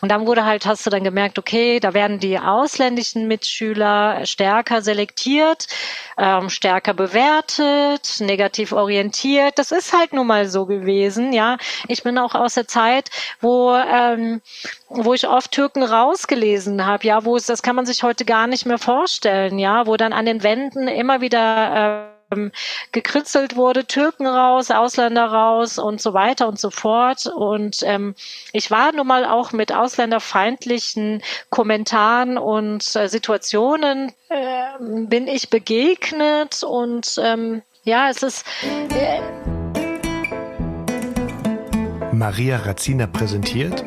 [0.00, 4.82] Und dann wurde halt, hast du dann gemerkt, okay, da werden die ausländischen Mitschüler stärker
[4.82, 5.66] selektiert,
[6.18, 9.58] ähm, stärker bewertet, negativ orientiert.
[9.58, 11.58] Das ist halt nun mal so gewesen, ja.
[11.88, 13.10] Ich bin auch aus der Zeit,
[13.40, 14.40] wo ähm,
[14.88, 18.46] wo ich oft Türken rausgelesen habe, ja, wo es, das kann man sich heute gar
[18.46, 22.19] nicht mehr vorstellen, ja, wo dann an den Wänden immer wieder äh,
[22.92, 27.26] gekritzelt wurde, Türken raus, Ausländer raus und so weiter und so fort.
[27.26, 28.14] Und ähm,
[28.52, 36.62] ich war nun mal auch mit ausländerfeindlichen Kommentaren und äh, Situationen äh, bin ich begegnet
[36.62, 38.46] und ähm, ja, es ist
[38.90, 39.20] äh,
[42.12, 43.84] Maria Razzina präsentiert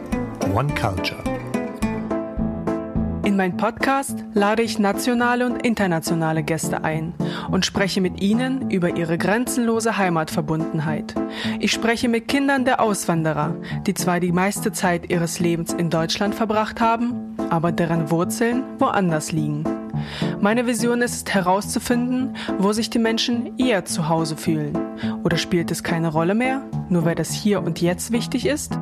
[0.53, 1.32] One Culture.
[3.23, 7.13] In meinen Podcast lade ich nationale und internationale Gäste ein
[7.49, 11.15] und spreche mit ihnen über ihre grenzenlose Heimatverbundenheit.
[11.59, 13.55] Ich spreche mit Kindern der Auswanderer,
[13.87, 19.31] die zwar die meiste Zeit ihres Lebens in Deutschland verbracht haben, aber deren Wurzeln woanders
[19.31, 19.63] liegen.
[20.41, 24.77] Meine Vision ist herauszufinden, wo sich die Menschen eher zu Hause fühlen.
[25.23, 28.77] Oder spielt es keine Rolle mehr, nur weil das hier und jetzt wichtig ist?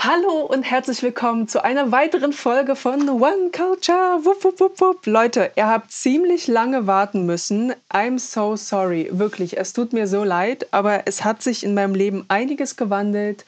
[0.00, 4.20] Hallo und herzlich willkommen zu einer weiteren Folge von One Culture.
[4.22, 5.06] Wupp, wupp, wupp, wupp.
[5.06, 7.74] Leute, ihr habt ziemlich lange warten müssen.
[7.92, 9.08] I'm so sorry.
[9.10, 13.44] Wirklich, es tut mir so leid, aber es hat sich in meinem Leben einiges gewandelt.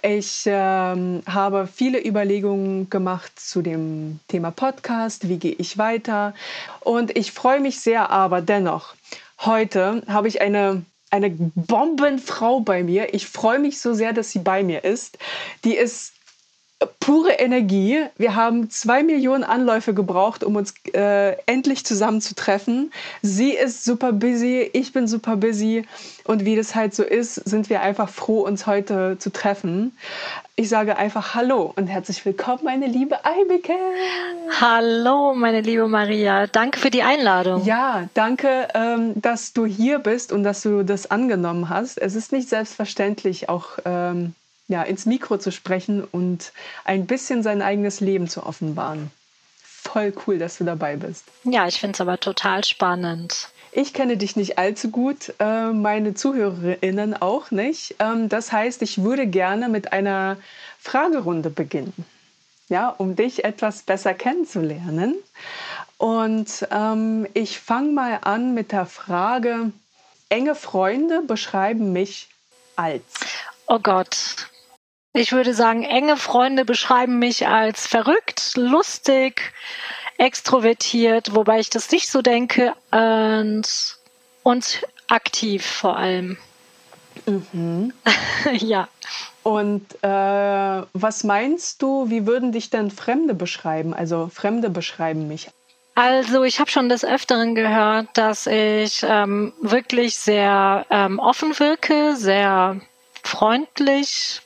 [0.00, 5.28] Ich ähm, habe viele Überlegungen gemacht zu dem Thema Podcast.
[5.28, 6.32] Wie gehe ich weiter?
[6.80, 8.94] Und ich freue mich sehr, aber dennoch,
[9.44, 13.14] heute habe ich eine eine Bombenfrau bei mir.
[13.14, 15.18] Ich freue mich so sehr, dass sie bei mir ist.
[15.64, 16.14] Die ist
[17.00, 18.04] pure Energie.
[18.16, 22.92] Wir haben zwei Millionen Anläufe gebraucht, um uns äh, endlich zusammenzutreffen.
[23.20, 25.84] Sie ist super busy, ich bin super busy.
[26.24, 29.92] Und wie das halt so ist, sind wir einfach froh, uns heute zu treffen.
[30.56, 33.72] Ich sage einfach Hallo und herzlich willkommen, meine liebe Eibeke.
[34.60, 36.46] Hallo, meine liebe Maria.
[36.46, 37.64] Danke für die Einladung.
[37.64, 41.98] Ja, danke, ähm, dass du hier bist und dass du das angenommen hast.
[41.98, 44.34] Es ist nicht selbstverständlich, auch ähm,
[44.70, 46.52] ja, ins Mikro zu sprechen und
[46.84, 49.10] ein bisschen sein eigenes Leben zu offenbaren.
[49.62, 51.24] Voll cool, dass du dabei bist.
[51.42, 53.48] Ja, ich finde es aber total spannend.
[53.72, 57.96] Ich kenne dich nicht allzu gut, äh, meine Zuhörerinnen auch nicht.
[57.98, 60.36] Ähm, das heißt, ich würde gerne mit einer
[60.80, 62.04] Fragerunde beginnen,
[62.68, 65.16] ja, um dich etwas besser kennenzulernen.
[65.98, 69.72] Und ähm, ich fange mal an mit der Frage,
[70.28, 72.28] enge Freunde beschreiben mich
[72.76, 73.02] als.
[73.66, 74.49] Oh Gott,
[75.12, 79.52] ich würde sagen, enge Freunde beschreiben mich als verrückt, lustig,
[80.18, 83.96] extrovertiert, wobei ich das nicht so denke, und,
[84.42, 86.38] und aktiv vor allem.
[87.26, 87.92] Mhm.
[88.52, 88.88] ja.
[89.42, 93.94] Und äh, was meinst du, wie würden dich denn Fremde beschreiben?
[93.94, 95.48] Also Fremde beschreiben mich.
[95.94, 102.16] Also ich habe schon des Öfteren gehört, dass ich ähm, wirklich sehr ähm, offen wirke,
[102.16, 102.80] sehr
[103.22, 104.40] freundlich,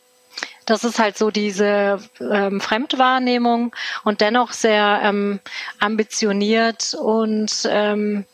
[0.66, 3.75] das ist halt so diese ähm, Fremdwahrnehmung
[4.05, 5.41] und dennoch sehr ähm,
[5.78, 8.25] ambitioniert und ähm,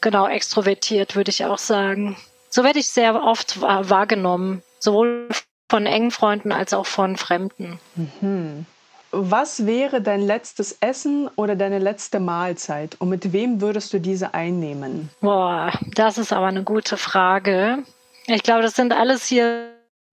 [0.00, 2.16] genau extrovertiert, würde ich auch sagen.
[2.48, 5.28] So werde ich sehr oft wahrgenommen, sowohl
[5.68, 7.78] von engen Freunden als auch von Fremden.
[7.94, 8.66] Mhm.
[9.12, 14.34] Was wäre dein letztes Essen oder deine letzte Mahlzeit und mit wem würdest du diese
[14.34, 15.10] einnehmen?
[15.20, 17.78] Boah, das ist aber eine gute Frage.
[18.26, 19.72] Ich glaube, das sind alles hier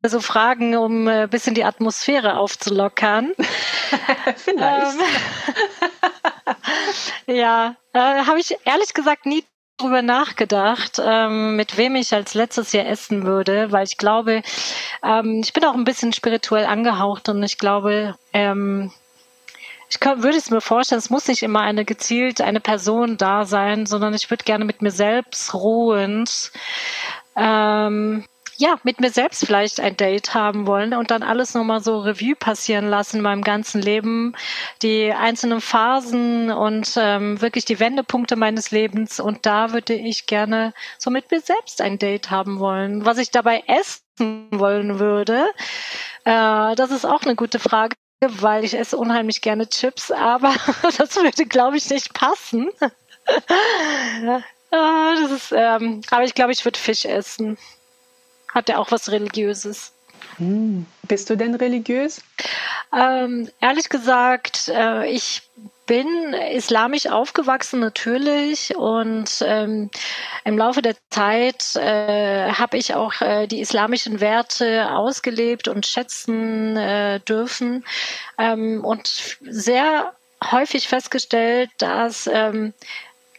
[0.09, 3.33] so Fragen, um ein äh, bisschen die Atmosphäre aufzulockern.
[4.35, 4.97] Vielleicht.
[7.27, 9.43] Ähm, ja, äh, habe ich ehrlich gesagt nie
[9.77, 14.41] drüber nachgedacht, ähm, mit wem ich als letztes Jahr essen würde, weil ich glaube,
[15.03, 18.91] ähm, ich bin auch ein bisschen spirituell angehaucht und ich glaube, ähm,
[19.89, 23.45] ich kann, würde es mir vorstellen, es muss nicht immer eine gezielt eine Person da
[23.45, 26.51] sein, sondern ich würde gerne mit mir selbst ruhend
[27.35, 28.25] ähm,
[28.57, 32.35] ja, mit mir selbst vielleicht ein Date haben wollen und dann alles nochmal so Revue
[32.35, 34.35] passieren lassen in meinem ganzen Leben,
[34.81, 39.19] die einzelnen Phasen und ähm, wirklich die Wendepunkte meines Lebens.
[39.19, 43.05] Und da würde ich gerne so mit mir selbst ein Date haben wollen.
[43.05, 45.45] Was ich dabei essen wollen würde,
[46.25, 50.51] äh, das ist auch eine gute Frage weil ich esse unheimlich gerne Chips, aber
[50.97, 52.71] das würde, glaube ich, nicht passen.
[54.71, 57.59] das ist, ähm, aber ich glaube, ich würde Fisch essen
[58.53, 59.93] hat er auch was Religiöses.
[60.37, 60.85] Hm.
[61.03, 62.21] Bist du denn religiös?
[62.95, 65.41] Ähm, ehrlich gesagt, äh, ich
[65.87, 69.89] bin islamisch aufgewachsen natürlich und ähm,
[70.43, 76.75] im Laufe der Zeit äh, habe ich auch äh, die islamischen Werte ausgelebt und schätzen
[76.75, 77.85] äh, dürfen
[78.37, 80.13] ähm, und sehr
[80.51, 82.73] häufig festgestellt, dass ähm,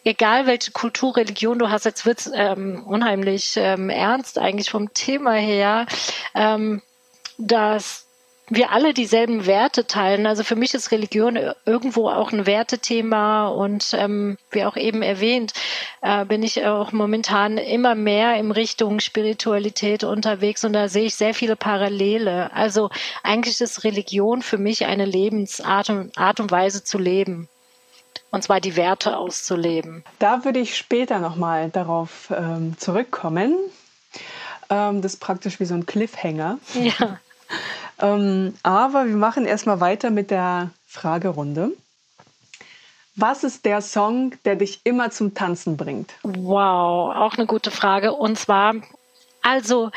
[0.04, 5.32] egal welche Kultur, Religion du hast, jetzt wird's ähm, unheimlich ähm, ernst eigentlich vom Thema
[5.32, 5.86] her,
[6.34, 6.82] ähm,
[7.38, 8.08] dass
[8.50, 10.26] wir alle dieselben Werte teilen.
[10.26, 15.52] Also für mich ist Religion irgendwo auch ein Wertethema und ähm, wie auch eben erwähnt,
[16.00, 21.14] äh, bin ich auch momentan immer mehr in Richtung Spiritualität unterwegs und da sehe ich
[21.14, 22.52] sehr viele Parallele.
[22.52, 22.90] Also
[23.22, 27.48] eigentlich ist Religion für mich eine Lebensart und, Art und Weise zu leben.
[28.30, 30.04] Und zwar die Werte auszuleben.
[30.18, 33.56] Da würde ich später nochmal darauf ähm, zurückkommen.
[34.68, 36.58] Ähm, das ist praktisch wie so ein Cliffhanger.
[36.74, 37.18] Ja.
[38.00, 41.72] Ähm, aber wir machen erstmal weiter mit der Fragerunde.
[43.16, 46.12] Was ist der Song, der dich immer zum Tanzen bringt?
[46.22, 48.12] Wow, auch eine gute Frage.
[48.12, 48.74] Und zwar,
[49.48, 49.90] also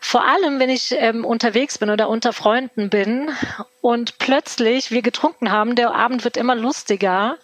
[0.00, 3.30] vor allem, wenn ich ähm, unterwegs bin oder unter Freunden bin
[3.80, 7.38] und plötzlich wir getrunken haben, der Abend wird immer lustiger,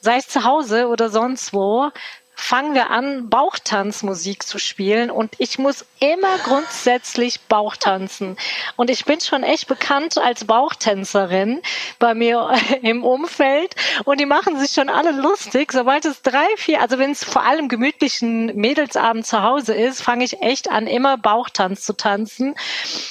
[0.00, 1.90] sei es zu Hause oder sonst wo,
[2.40, 8.36] fangen wir an, Bauchtanzmusik zu spielen und ich muss immer grundsätzlich Bauchtanzen.
[8.76, 11.60] Und ich bin schon echt bekannt als Bauchtänzerin
[11.98, 12.52] bei mir
[12.82, 13.74] im Umfeld
[14.04, 15.72] und die machen sich schon alle lustig.
[15.72, 20.24] Sobald es drei, vier, also wenn es vor allem gemütlichen Mädelsabend zu Hause ist, fange
[20.24, 22.54] ich echt an, immer Bauchtanz zu tanzen.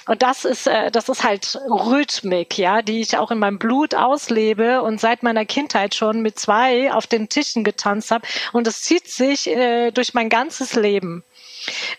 [0.08, 3.94] Und das ist, äh, das ist halt Rhythmik, ja, die ich auch in meinem Blut
[3.94, 8.26] auslebe und seit meiner Kindheit schon mit zwei auf den Tischen getanzt habe.
[8.54, 11.24] Und das zieht sich äh, durch mein ganzes Leben.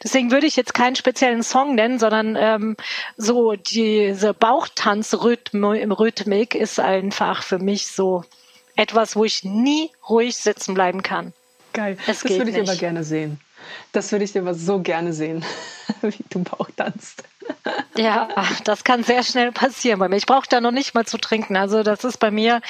[0.03, 2.76] Deswegen würde ich jetzt keinen speziellen Song nennen, sondern ähm,
[3.17, 8.25] so diese Bauchtanzrhythmik ist einfach für mich so
[8.76, 11.32] etwas, wo ich nie ruhig sitzen bleiben kann.
[11.73, 11.99] Geil.
[12.06, 12.69] Es das würde ich nicht.
[12.69, 13.41] aber gerne sehen.
[13.93, 15.44] Das würde ich aber so gerne sehen,
[16.03, 17.25] wie du Bauch tanzt.
[17.97, 18.29] Ja,
[18.65, 20.17] das kann sehr schnell passieren bei mir.
[20.17, 21.56] Ich brauche da noch nicht mal zu trinken.
[21.56, 22.61] Also das ist bei mir,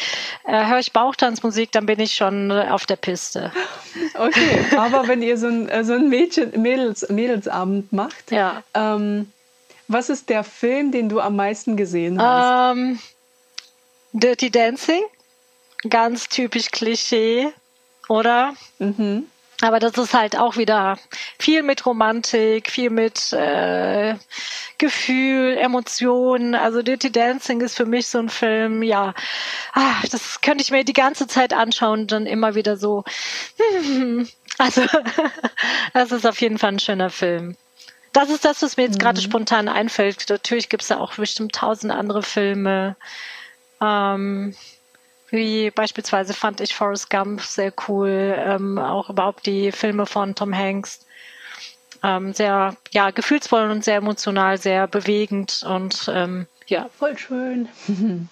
[0.44, 3.52] äh, höre ich Bauchtanzmusik, dann bin ich schon äh, auf der Piste.
[4.14, 8.62] Okay, aber wenn ihr so ein, äh, so ein Mädchen, Mädels, Mädelsabend macht, ja.
[8.74, 9.30] ähm,
[9.88, 12.76] was ist der Film, den du am meisten gesehen hast?
[12.76, 12.98] Ähm,
[14.12, 15.02] Dirty Dancing,
[15.88, 17.48] ganz typisch Klischee,
[18.08, 18.54] oder?
[18.78, 19.26] Mhm.
[19.60, 20.98] Aber das ist halt auch wieder
[21.38, 24.14] viel mit Romantik, viel mit äh,
[24.78, 26.54] Gefühl, Emotionen.
[26.54, 29.14] Also Dirty Dancing ist für mich so ein Film, ja,
[29.72, 33.04] ah, das könnte ich mir die ganze Zeit anschauen und dann immer wieder so.
[34.58, 34.82] Also,
[35.92, 37.56] das ist auf jeden Fall ein schöner Film.
[38.12, 39.02] Das ist das, was mir jetzt mhm.
[39.02, 40.26] gerade spontan einfällt.
[40.28, 42.96] Natürlich gibt es da auch bestimmt tausend andere Filme.
[43.80, 44.54] Ähm,
[45.30, 50.56] wie beispielsweise fand ich Forrest Gump sehr cool, ähm, auch überhaupt die Filme von Tom
[50.56, 51.06] Hanks.
[52.02, 56.88] Ähm, sehr ja, gefühlsvoll und sehr emotional, sehr bewegend und ähm, ja.
[56.98, 57.68] Voll schön.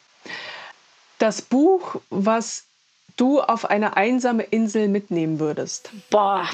[1.18, 2.66] Das Buch, was
[3.16, 5.90] du auf eine einsame Insel mitnehmen würdest?
[6.10, 6.46] Boah,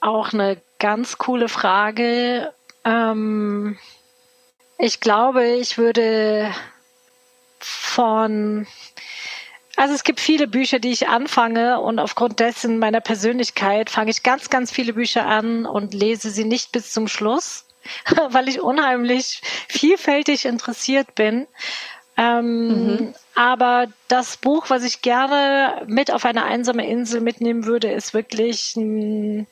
[0.00, 2.52] auch eine ganz coole Frage.
[2.84, 3.78] Ähm,
[4.78, 6.52] ich glaube, ich würde
[7.60, 8.66] von
[9.78, 14.24] also es gibt viele Bücher, die ich anfange und aufgrund dessen meiner Persönlichkeit fange ich
[14.24, 17.64] ganz, ganz viele Bücher an und lese sie nicht bis zum Schluss,
[18.30, 21.46] weil ich unheimlich vielfältig interessiert bin.
[22.16, 23.14] Ähm, mhm.
[23.36, 28.74] Aber das Buch, was ich gerne mit auf eine einsame Insel mitnehmen würde, ist wirklich
[28.74, 29.46] ein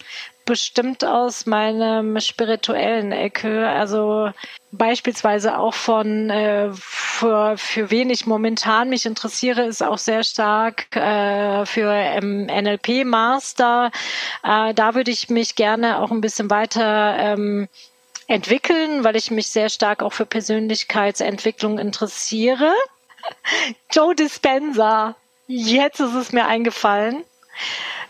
[0.44, 3.68] bestimmt aus meinem spirituellen Ecke.
[3.68, 4.32] Also
[4.76, 10.94] beispielsweise auch von äh, für, für wen ich momentan mich interessiere, ist auch sehr stark
[10.94, 13.90] äh, für ähm, NLP Master.
[14.42, 17.68] Äh, da würde ich mich gerne auch ein bisschen weiter ähm,
[18.26, 22.72] entwickeln, weil ich mich sehr stark auch für Persönlichkeitsentwicklung interessiere.
[23.92, 25.16] Joe Dispenza,
[25.46, 27.24] jetzt ist es mir eingefallen.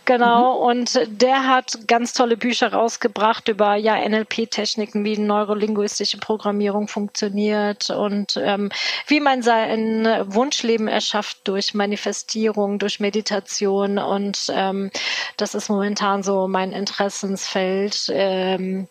[0.06, 0.66] Genau, mhm.
[0.68, 8.40] und der hat ganz tolle Bücher rausgebracht über ja NLP-Techniken, wie neurolinguistische Programmierung funktioniert und
[8.40, 8.70] ähm,
[9.08, 13.98] wie man sein Wunschleben erschafft durch Manifestierung, durch Meditation.
[13.98, 14.92] Und ähm,
[15.36, 18.06] das ist momentan so mein Interessensfeld.
[18.10, 18.86] Ähm,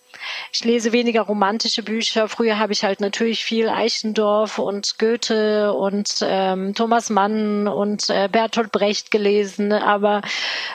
[0.52, 2.28] ich lese weniger romantische Bücher.
[2.28, 8.30] Früher habe ich halt natürlich viel Eichendorff und Goethe und ähm, Thomas Mann und äh,
[8.32, 9.72] Bertolt Brecht gelesen.
[9.74, 10.22] Aber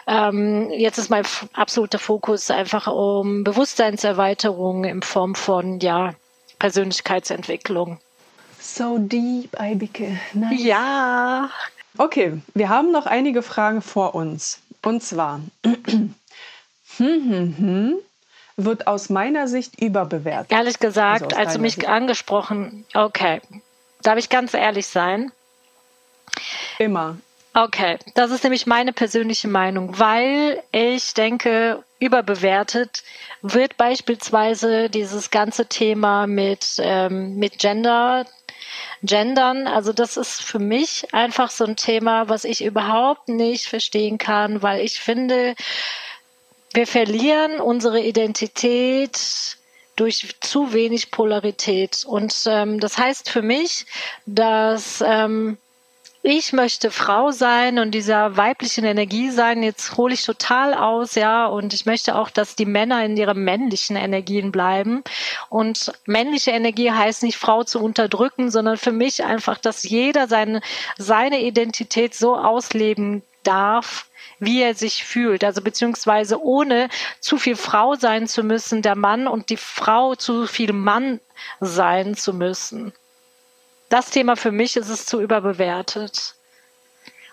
[0.06, 6.14] ähm, jetzt ist mein absoluter Fokus einfach um Bewusstseinserweiterung in Form von ja
[6.58, 7.98] Persönlichkeitsentwicklung.
[8.60, 10.20] So deep, Eibike.
[10.34, 10.62] Nice.
[10.62, 11.50] Ja.
[11.98, 14.60] Okay, wir haben noch einige Fragen vor uns.
[14.82, 16.14] Und zwar, hm,
[16.96, 17.94] hm, hm,
[18.56, 20.52] wird aus meiner Sicht überbewertet.
[20.52, 21.88] Ehrlich gesagt, also als du mich Sicht.
[21.88, 23.40] angesprochen, okay,
[24.02, 25.32] darf ich ganz ehrlich sein?
[26.78, 27.18] Immer.
[27.52, 33.02] Okay, das ist nämlich meine persönliche Meinung, weil ich denke, überbewertet
[33.42, 38.24] wird beispielsweise dieses ganze Thema mit, ähm, mit Gender,
[39.02, 39.66] Gendern.
[39.66, 44.62] Also das ist für mich einfach so ein Thema, was ich überhaupt nicht verstehen kann,
[44.62, 45.54] weil ich finde,
[46.72, 49.56] wir verlieren unsere Identität
[49.96, 52.04] durch zu wenig Polarität.
[52.06, 53.86] Und ähm, das heißt für mich,
[54.24, 55.58] dass ähm,
[56.22, 59.62] ich möchte Frau sein und dieser weiblichen Energie sein.
[59.62, 61.46] Jetzt hole ich total aus, ja.
[61.46, 65.02] Und ich möchte auch, dass die Männer in ihren männlichen Energien bleiben.
[65.48, 70.60] Und männliche Energie heißt nicht Frau zu unterdrücken, sondern für mich einfach, dass jeder seine,
[70.98, 74.09] seine Identität so ausleben darf,
[74.40, 75.44] wie er sich fühlt.
[75.44, 76.88] Also beziehungsweise ohne
[77.20, 81.20] zu viel Frau sein zu müssen, der Mann und die Frau zu viel Mann
[81.60, 82.92] sein zu müssen
[83.90, 86.36] das Thema für mich ist es zu überbewertet.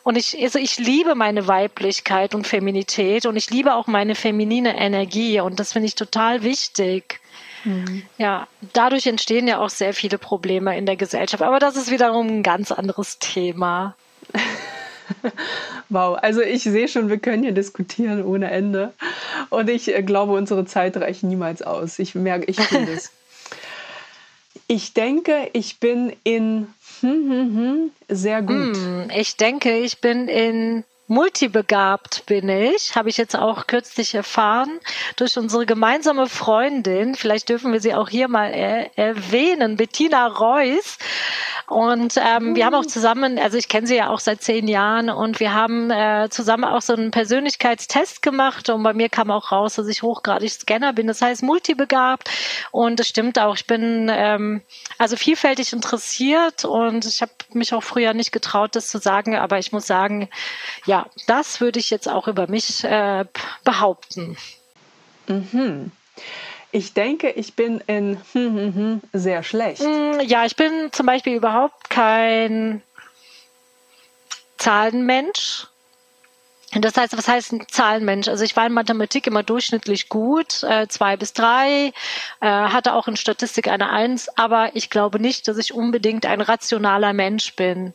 [0.04, 4.78] Und ich, also ich liebe meine Weiblichkeit und Feminität und ich liebe auch meine feminine
[4.78, 7.20] Energie und das finde ich total wichtig.
[7.64, 8.04] Mhm.
[8.18, 11.44] Ja, dadurch entstehen ja auch sehr viele Probleme in der Gesellschaft.
[11.44, 13.96] Aber das ist wiederum ein ganz anderes Thema.
[15.90, 18.94] wow, also ich sehe schon, wir können hier diskutieren ohne Ende.
[19.50, 22.00] Und ich äh, glaube, unsere Zeit reicht niemals aus.
[22.00, 23.12] Ich merke, ich finde es.
[24.70, 26.68] Ich denke, ich bin in
[27.00, 28.76] hm, hm, hm, sehr gut.
[28.76, 34.80] Hm, ich denke, ich bin in multibegabt bin ich, habe ich jetzt auch kürzlich erfahren
[35.16, 37.16] durch unsere gemeinsame Freundin.
[37.16, 40.98] Vielleicht dürfen wir sie auch hier mal er erwähnen, Bettina Reuss.
[41.68, 45.10] Und ähm, wir haben auch zusammen, also ich kenne sie ja auch seit zehn Jahren
[45.10, 49.52] und wir haben äh, zusammen auch so einen Persönlichkeitstest gemacht und bei mir kam auch
[49.52, 51.08] raus, dass ich hochgradig Scanner bin.
[51.08, 52.30] Das heißt multibegabt
[52.72, 53.56] und es stimmt auch.
[53.56, 54.62] Ich bin ähm,
[54.98, 59.60] also vielfältig interessiert und ich habe mich auch früher nicht getraut, das zu sagen, aber
[59.60, 60.30] ich muss sagen,
[60.86, 60.97] ja,
[61.28, 63.26] das würde ich jetzt auch über mich äh,
[63.64, 64.38] behaupten.
[65.28, 65.92] Mhm.
[66.72, 69.82] Ich denke, ich bin in hm, hm, hm, sehr schlecht.
[69.82, 72.82] Mm, ja, ich bin zum Beispiel überhaupt kein
[74.58, 75.68] Zahlenmensch.
[76.74, 78.28] Das heißt, was heißt ein Zahlenmensch?
[78.28, 81.94] Also ich war in Mathematik immer durchschnittlich gut, äh, zwei bis drei,
[82.42, 86.42] äh, hatte auch in Statistik eine Eins, aber ich glaube nicht, dass ich unbedingt ein
[86.42, 87.94] rationaler Mensch bin.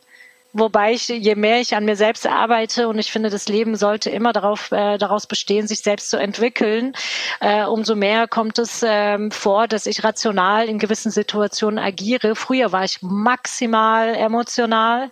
[0.55, 4.11] Wobei ich, je mehr ich an mir selbst arbeite und ich finde, das Leben sollte
[4.11, 6.93] immer darauf, äh, daraus bestehen, sich selbst zu entwickeln,
[7.39, 12.35] äh, umso mehr kommt es ähm, vor, dass ich rational in gewissen Situationen agiere.
[12.35, 15.09] Früher war ich maximal emotional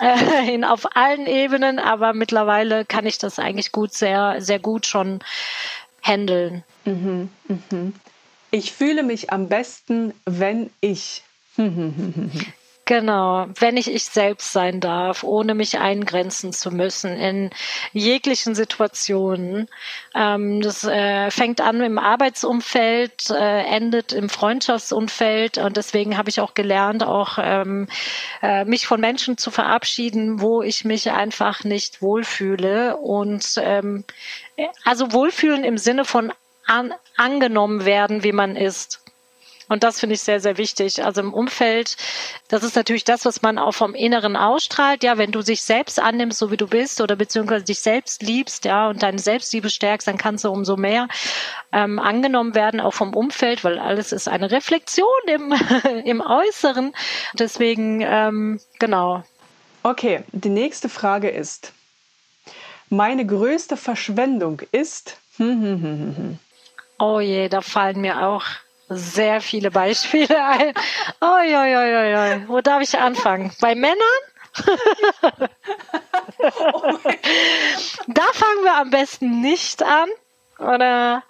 [0.00, 4.84] äh, in, auf allen Ebenen, aber mittlerweile kann ich das eigentlich gut, sehr, sehr gut
[4.84, 5.20] schon
[6.02, 6.64] handeln.
[6.84, 7.94] Mhm, mhm.
[8.50, 11.22] Ich fühle mich am besten, wenn ich.
[12.90, 17.50] Genau, wenn ich ich selbst sein darf, ohne mich eingrenzen zu müssen in
[17.92, 19.68] jeglichen Situationen.
[20.12, 26.40] Ähm, das äh, fängt an im Arbeitsumfeld, äh, endet im Freundschaftsumfeld und deswegen habe ich
[26.40, 27.86] auch gelernt, auch ähm,
[28.42, 34.02] äh, mich von Menschen zu verabschieden, wo ich mich einfach nicht wohlfühle und ähm,
[34.82, 36.32] also wohlfühlen im Sinne von
[36.66, 39.00] an, angenommen werden, wie man ist.
[39.70, 41.04] Und das finde ich sehr, sehr wichtig.
[41.04, 41.96] Also im Umfeld,
[42.48, 45.04] das ist natürlich das, was man auch vom Inneren ausstrahlt.
[45.04, 48.64] Ja, wenn du dich selbst annimmst, so wie du bist, oder beziehungsweise dich selbst liebst,
[48.64, 51.06] ja, und deine Selbstliebe stärkst, dann kannst du umso mehr
[51.70, 55.54] ähm, angenommen werden, auch vom Umfeld, weil alles ist eine Reflexion im,
[56.04, 56.92] im Äußeren.
[57.34, 59.22] Deswegen, ähm, genau.
[59.84, 61.72] Okay, die nächste Frage ist,
[62.88, 65.16] meine größte Verschwendung ist.
[66.98, 68.44] oh je, da fallen mir auch
[68.90, 70.74] sehr viele Beispiele ein.
[71.20, 72.44] Oi, oi, oi, oi.
[72.48, 73.52] Wo darf ich anfangen?
[73.60, 73.96] Bei Männern?
[78.08, 80.08] da fangen wir am besten nicht an.
[80.58, 81.22] Oder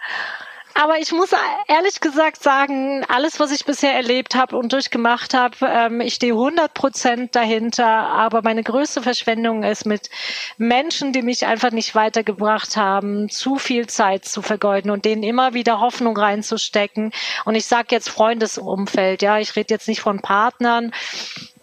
[0.74, 1.30] aber ich muss
[1.68, 6.32] ehrlich gesagt sagen, alles, was ich bisher erlebt habe und durchgemacht habe, ähm, ich stehe
[6.32, 7.86] 100 Prozent dahinter.
[7.86, 10.10] Aber meine größte Verschwendung ist mit
[10.58, 15.54] Menschen, die mich einfach nicht weitergebracht haben, zu viel Zeit zu vergeuden und denen immer
[15.54, 17.12] wieder Hoffnung reinzustecken.
[17.44, 20.92] Und ich sage jetzt Freundesumfeld, ja, ich rede jetzt nicht von Partnern,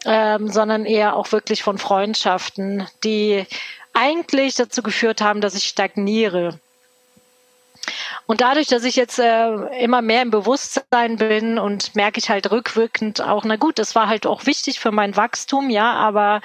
[0.06, 3.46] ähm, sondern eher auch wirklich von Freundschaften, die
[3.94, 6.60] eigentlich dazu geführt haben, dass ich stagniere.
[8.25, 12.51] Und dadurch, dass ich jetzt äh, immer mehr im Bewusstsein bin und merke ich halt
[12.51, 16.41] rückwirkend auch, na gut, das war halt auch wichtig für mein Wachstum, ja, aber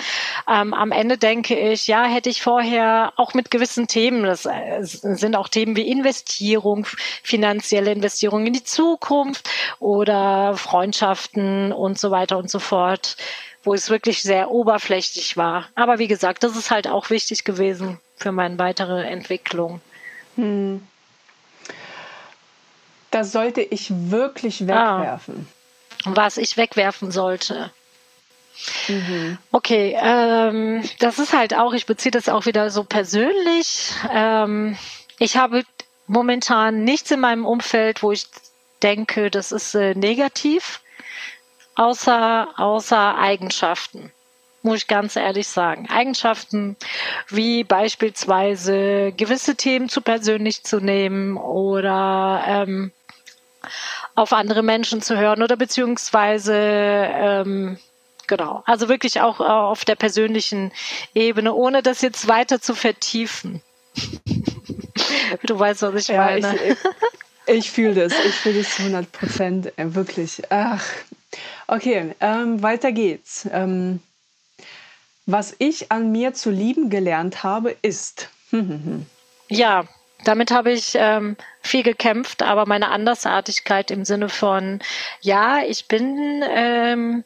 [0.49, 4.79] ähm, am Ende denke ich, ja, hätte ich vorher auch mit gewissen Themen, das äh,
[4.83, 6.87] sind auch Themen wie Investierung,
[7.25, 9.49] finanzielle Investierung in die Zukunft
[9.81, 13.17] oder Freundschaften und so weiter und so fort,
[13.65, 15.69] wo es wirklich sehr oberflächlich war.
[15.75, 19.81] Aber wie gesagt, das ist halt auch wichtig gewesen für meine weitere Entwicklung.
[20.37, 20.83] Hm
[23.13, 24.99] das sollte ich wirklich ah.
[24.99, 25.47] wegwerfen.
[26.05, 27.71] Ah, was ich wegwerfen sollte.
[28.89, 29.39] Mhm.
[29.51, 33.91] Okay, ähm, das ist halt auch, ich beziehe das auch wieder so persönlich.
[34.13, 34.77] Ähm,
[35.19, 35.65] ich habe
[36.07, 38.27] momentan nichts in meinem Umfeld, wo ich
[38.83, 40.81] denke, das ist äh, negativ,
[41.77, 44.13] außer, außer Eigenschaften
[44.63, 45.89] muss ich ganz ehrlich sagen.
[45.91, 46.77] Eigenschaften
[47.29, 52.93] wie beispielsweise gewisse Themen zu persönlich zu nehmen oder ähm,
[54.15, 57.79] auf andere Menschen zu hören oder beziehungsweise ähm,
[58.27, 60.73] genau, also wirklich auch äh, auf der persönlichen
[61.15, 63.63] Ebene, ohne das jetzt weiter zu vertiefen.
[65.45, 66.55] du weißt, was ich ja, meine.
[66.57, 70.43] Ich, ich, ich fühle das, ich fühle das zu 100 Prozent, äh, wirklich.
[70.51, 70.85] Ach,
[71.67, 73.49] okay, ähm, weiter geht's.
[73.53, 74.01] Ähm,
[75.27, 78.29] was ich an mir zu lieben gelernt habe, ist.
[79.49, 79.85] ja,
[80.25, 84.81] damit habe ich ähm, viel gekämpft, aber meine Andersartigkeit im Sinne von,
[85.21, 87.25] ja, ich bin ähm,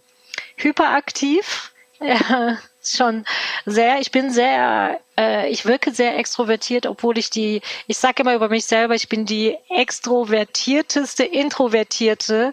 [0.56, 3.24] hyperaktiv, äh, schon
[3.64, 8.34] sehr, ich bin sehr, äh, ich wirke sehr extrovertiert, obwohl ich die, ich sage immer
[8.34, 12.52] über mich selber, ich bin die extrovertierteste, introvertierte,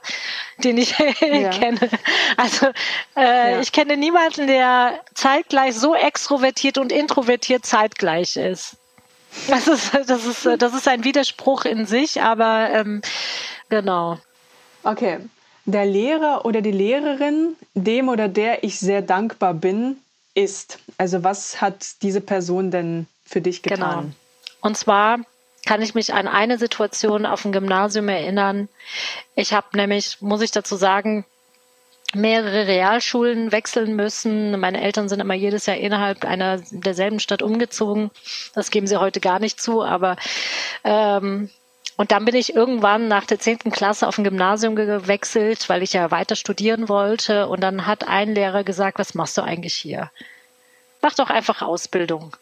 [0.58, 1.50] den ich ja.
[1.50, 1.90] kenne.
[2.38, 2.68] Also
[3.16, 3.62] äh, ja.
[3.62, 8.78] ich kenne niemanden, der zeitgleich so extrovertiert und introvertiert zeitgleich ist.
[9.48, 13.02] Das ist, das ist, das ist ein Widerspruch in sich, aber ähm,
[13.70, 14.20] genau.
[14.84, 15.20] Okay.
[15.66, 19.98] Der Lehrer oder die Lehrerin, dem oder der ich sehr dankbar bin,
[20.34, 20.80] ist.
[20.98, 23.80] Also was hat diese Person denn für dich getan?
[23.80, 24.14] Genau.
[24.62, 25.20] Und zwar
[25.66, 28.68] kann ich mich an eine Situation auf dem Gymnasium erinnern.
[29.36, 31.26] Ich habe nämlich, muss ich dazu sagen,
[32.14, 34.60] mehrere Realschulen wechseln müssen.
[34.60, 38.12] Meine Eltern sind immer jedes Jahr innerhalb einer derselben Stadt umgezogen.
[38.54, 40.18] Das geben sie heute gar nicht zu, aber
[40.84, 41.50] ähm,
[41.96, 45.94] und dann bin ich irgendwann nach der zehnten Klasse auf ein Gymnasium gewechselt, weil ich
[45.94, 47.48] ja weiter studieren wollte.
[47.48, 50.10] Und dann hat ein Lehrer gesagt, was machst du eigentlich hier?
[51.02, 52.36] Mach doch einfach Ausbildung.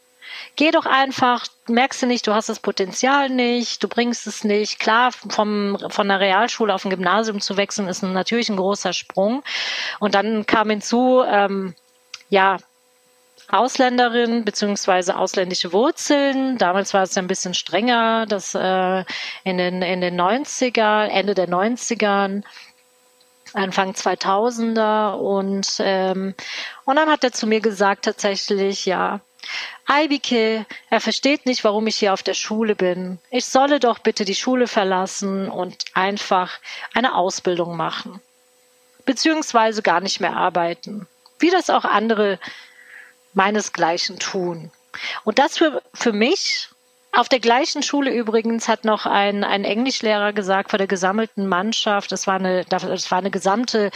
[0.56, 4.80] Geh doch einfach, merkst du nicht, du hast das Potenzial nicht, du bringst es nicht.
[4.80, 9.44] Klar, vom, von der Realschule auf ein Gymnasium zu wechseln, ist natürlich ein großer Sprung.
[10.00, 11.76] Und dann kam hinzu, ähm,
[12.30, 12.58] ja,
[13.52, 16.58] Ausländerin beziehungsweise ausländische Wurzeln.
[16.58, 19.04] Damals war es ein bisschen strenger, das äh,
[19.44, 22.44] in den in den 90er, Ende der 90ern
[23.54, 26.34] Anfang 2000er und ähm,
[26.86, 29.20] und dann hat er zu mir gesagt tatsächlich ja
[29.86, 33.20] Eibike, er versteht nicht, warum ich hier auf der Schule bin.
[33.30, 36.60] Ich solle doch bitte die Schule verlassen und einfach
[36.94, 38.22] eine Ausbildung machen.
[39.06, 41.08] Beziehungsweise gar nicht mehr arbeiten.
[41.40, 42.40] Wie das auch andere
[43.34, 44.72] meinesgleichen tun.
[45.24, 46.70] Und das für, für mich
[47.14, 52.12] auf der gleichen Schule übrigens hat noch ein, ein Englischlehrer gesagt vor der gesammelten Mannschaft,
[52.12, 53.92] das war eine, das war eine gesamte,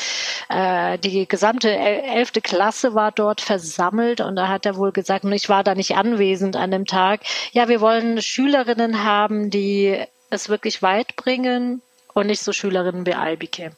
[0.50, 5.32] äh, die gesamte elfte Klasse war dort versammelt und da hat er wohl gesagt, und
[5.32, 7.22] ich war da nicht anwesend an dem Tag,
[7.54, 9.98] ja, wir wollen Schülerinnen haben, die
[10.30, 11.82] es wirklich weit bringen
[12.14, 13.72] und nicht so Schülerinnen wie Albike.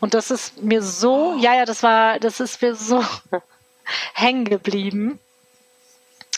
[0.00, 3.02] Und das ist mir so, ja, ja, das war, das ist mir so
[4.14, 5.18] hängen geblieben.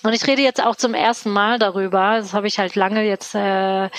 [0.07, 2.19] Und ich rede jetzt auch zum ersten Mal darüber.
[2.19, 3.91] Das habe ich halt lange jetzt äh,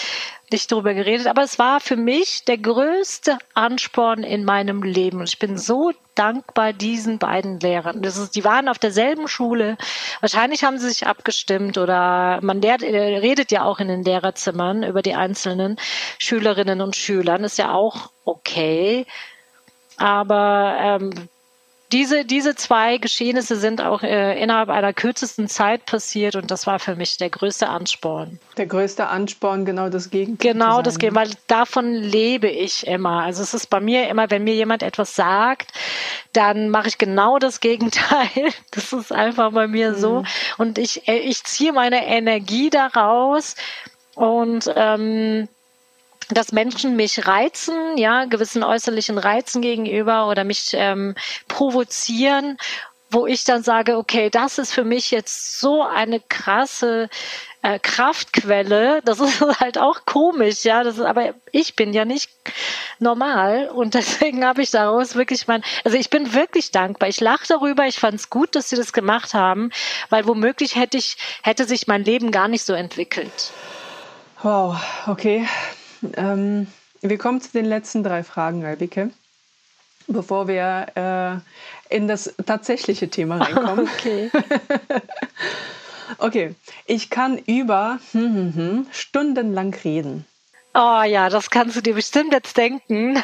[0.49, 1.27] nicht darüber geredet.
[1.27, 5.19] Aber es war für mich der größte Ansporn in meinem Leben.
[5.19, 8.01] Und ich bin so dankbar diesen beiden Lehrern.
[8.01, 9.77] Das ist, die waren auf derselben Schule.
[10.21, 14.83] Wahrscheinlich haben sie sich abgestimmt oder man lehrt, äh, redet ja auch in den Lehrerzimmern
[14.83, 15.75] über die einzelnen
[16.19, 17.43] Schülerinnen und Schülern.
[17.43, 19.05] Ist ja auch okay.
[19.97, 21.27] Aber ähm,
[21.91, 26.79] diese, diese zwei Geschehnisse sind auch äh, innerhalb einer kürzesten Zeit passiert und das war
[26.79, 28.39] für mich der größte Ansporn.
[28.57, 30.53] Der größte Ansporn, genau das Gegenteil.
[30.53, 33.23] Genau das Gegenteil, weil davon lebe ich immer.
[33.23, 35.71] Also es ist bei mir immer, wenn mir jemand etwas sagt,
[36.33, 38.51] dann mache ich genau das Gegenteil.
[38.71, 39.95] Das ist einfach bei mir mhm.
[39.95, 40.23] so.
[40.57, 43.55] Und ich, äh, ich ziehe meine Energie daraus
[44.15, 45.47] und ähm,
[46.29, 51.15] dass Menschen mich reizen, ja, gewissen äußerlichen Reizen gegenüber oder mich ähm,
[51.47, 52.57] provozieren,
[53.09, 57.09] wo ich dann sage, okay, das ist für mich jetzt so eine krasse
[57.61, 59.01] äh, Kraftquelle.
[59.03, 60.83] Das ist halt auch komisch, ja.
[60.83, 62.29] Das ist, aber ich bin ja nicht
[62.99, 67.09] normal und deswegen habe ich daraus wirklich mein, also ich bin wirklich dankbar.
[67.09, 67.85] Ich lache darüber.
[67.87, 69.71] Ich fand es gut, dass sie das gemacht haben,
[70.09, 73.51] weil womöglich hätte ich hätte sich mein Leben gar nicht so entwickelt.
[74.43, 74.75] Wow,
[75.07, 75.47] okay.
[76.15, 76.67] Ähm,
[77.01, 79.11] wir kommen zu den letzten drei Fragen, Albike,
[80.07, 81.41] bevor wir
[81.89, 83.89] äh, in das tatsächliche Thema reinkommen.
[83.97, 84.31] Okay.
[86.17, 86.55] okay,
[86.85, 90.25] ich kann über hm, hm, hm, stundenlang reden.
[90.79, 93.15] Oh ja, das kannst du dir bestimmt jetzt denken.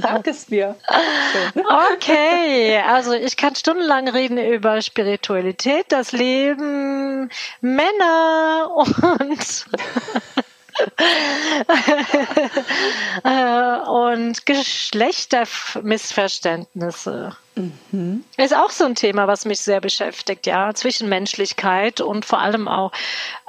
[0.00, 0.74] Sag es mir.
[1.92, 9.66] Okay, also ich kann stundenlang reden über Spiritualität, das Leben, Männer und
[13.88, 17.36] und Geschlechtermissverständnisse.
[17.54, 18.24] Mhm.
[18.36, 20.72] Ist auch so ein Thema, was mich sehr beschäftigt, ja.
[20.74, 22.92] Zwischenmenschlichkeit und vor allem auch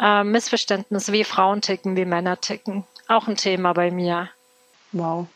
[0.02, 2.86] äh, Missverständnisse, wie Frauen ticken, wie Männer ticken.
[3.08, 4.30] Auch ein Thema bei mir.
[4.92, 5.28] Wow.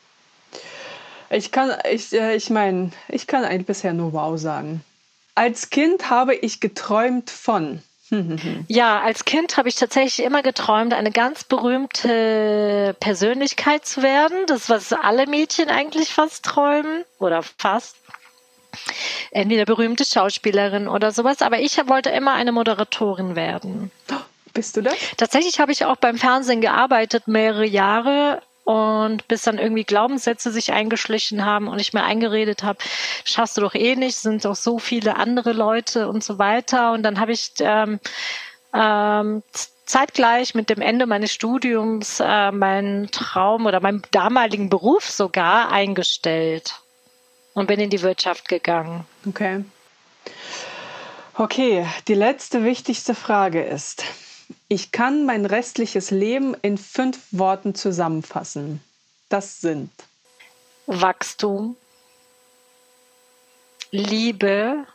[1.30, 4.84] Ich kann, ich, äh, ich meine, ich kann eigentlich bisher nur wow sagen.
[5.36, 7.82] Als Kind habe ich geträumt von
[8.68, 14.38] Ja, als Kind habe ich tatsächlich immer geträumt, eine ganz berühmte Persönlichkeit zu werden.
[14.48, 17.96] Das, was alle Mädchen eigentlich fast träumen oder fast.
[19.32, 21.42] Entweder berühmte Schauspielerin oder sowas.
[21.42, 23.92] Aber ich wollte immer eine Moderatorin werden.
[24.54, 24.96] Bist du das?
[25.18, 28.42] Tatsächlich habe ich auch beim Fernsehen gearbeitet, mehrere Jahre
[28.72, 32.80] und bis dann irgendwie Glaubenssätze sich eingeschlichen haben und ich mir eingeredet habe,
[33.26, 36.94] schaffst du doch eh nicht, sind doch so viele andere Leute und so weiter.
[36.94, 38.00] Und dann habe ich ähm,
[38.74, 39.44] ähm,
[39.86, 46.80] zeitgleich mit dem Ende meines Studiums äh, meinen Traum oder meinen damaligen Beruf sogar eingestellt
[47.54, 49.06] und bin in die Wirtschaft gegangen.
[49.28, 49.66] Okay.
[51.34, 54.06] Okay, die letzte wichtigste Frage ist,
[54.72, 58.82] ich kann mein restliches Leben in fünf Worten zusammenfassen.
[59.28, 59.92] Das sind
[60.86, 61.76] Wachstum,
[63.92, 64.88] Liebe,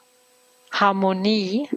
[0.73, 1.69] Harmonie.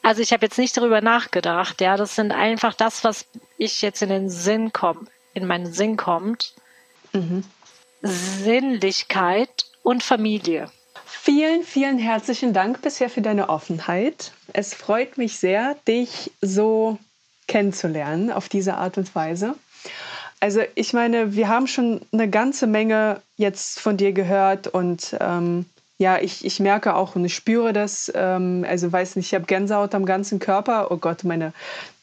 [0.00, 3.26] Also ich habe jetzt nicht darüber nachgedacht, ja, das sind einfach das, was
[3.58, 6.54] ich jetzt in den Sinn kommt, in meinen Sinn kommt.
[7.12, 7.42] Mhm.
[8.00, 10.70] Sinnlichkeit und Familie.
[11.20, 14.32] Vielen, vielen herzlichen Dank bisher für deine Offenheit.
[14.52, 16.98] Es freut mich sehr, dich so
[17.46, 19.54] kennenzulernen auf diese Art und Weise.
[20.40, 25.64] Also ich meine, wir haben schon eine ganze Menge jetzt von dir gehört und ähm,
[25.96, 28.10] ja, ich, ich merke auch und ich spüre das.
[28.14, 30.90] Ähm, also weiß nicht, ich habe Gänsehaut am ganzen Körper.
[30.90, 31.52] Oh Gott, meine,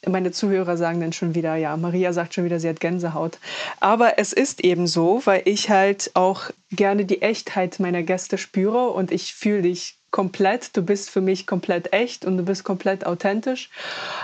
[0.07, 3.37] meine Zuhörer sagen dann schon wieder, ja, Maria sagt schon wieder, sie hat Gänsehaut.
[3.81, 8.91] Aber es ist eben so, weil ich halt auch gerne die Echtheit meiner Gäste spüre
[8.91, 10.75] und ich fühle dich komplett.
[10.77, 13.69] Du bist für mich komplett echt und du bist komplett authentisch.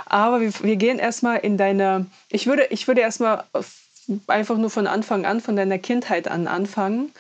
[0.06, 3.44] Aber wir, wir gehen erstmal in deine, ich würde, ich würde erstmal
[4.28, 7.12] einfach nur von Anfang an, von deiner Kindheit an anfangen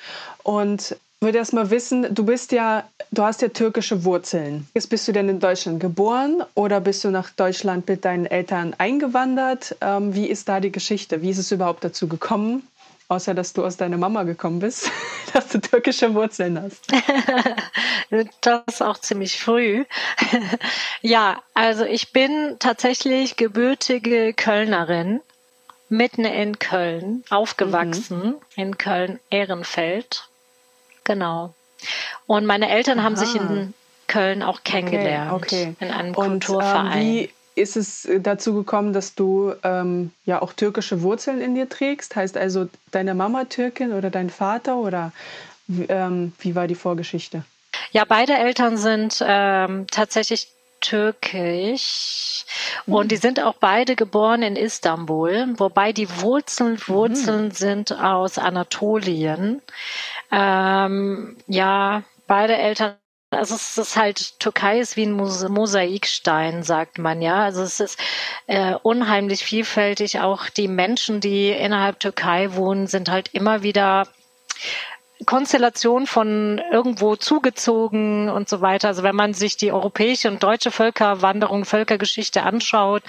[0.44, 4.68] und würde erst mal wissen, du bist ja, du hast ja türkische Wurzeln.
[4.76, 8.76] Jetzt bist du denn in Deutschland geboren oder bist du nach Deutschland mit deinen Eltern
[8.78, 9.76] eingewandert?
[9.82, 11.22] Ähm, wie ist da die Geschichte?
[11.24, 12.68] Wie ist es überhaupt dazu gekommen?
[13.10, 14.92] Außer dass du aus deiner Mama gekommen bist,
[15.34, 16.86] dass du türkische Wurzeln hast.
[18.42, 19.86] das auch ziemlich früh.
[21.02, 25.22] ja, also ich bin tatsächlich gebürtige Kölnerin,
[25.90, 28.36] mitten in Köln, aufgewachsen, mhm.
[28.56, 30.27] in Köln-Ehrenfeld
[31.08, 31.54] Genau.
[32.26, 33.06] Und meine Eltern Aha.
[33.06, 33.74] haben sich in
[34.08, 35.32] Köln auch kennengelernt.
[35.32, 35.86] Okay, okay.
[35.86, 37.02] In einem Und, Kulturverein.
[37.02, 41.70] Ähm, wie ist es dazu gekommen, dass du ähm, ja auch türkische Wurzeln in dir
[41.70, 42.16] trägst?
[42.16, 45.14] Heißt also deine Mama Türkin oder dein Vater oder
[45.88, 47.44] ähm, wie war die Vorgeschichte?
[47.92, 50.50] Ja, beide Eltern sind ähm, tatsächlich
[50.82, 52.46] türkisch
[52.86, 53.10] und mhm.
[53.10, 57.52] die sind auch beide geboren in Istanbul, wobei die Wurzeln, Wurzeln mhm.
[57.52, 59.62] sind aus Anatolien.
[60.32, 62.96] Ähm, ja, beide Eltern
[63.30, 67.44] also es ist halt, Türkei ist wie ein Mosaikstein, sagt man ja.
[67.44, 68.00] Also es ist
[68.48, 70.22] äh, unheimlich vielfältig.
[70.22, 74.08] Auch die Menschen, die innerhalb Türkei wohnen, sind halt immer wieder
[75.26, 78.90] Konstellation von irgendwo zugezogen und so weiter.
[78.90, 83.04] Also wenn man sich die europäische und deutsche Völkerwanderung, Völkergeschichte anschaut,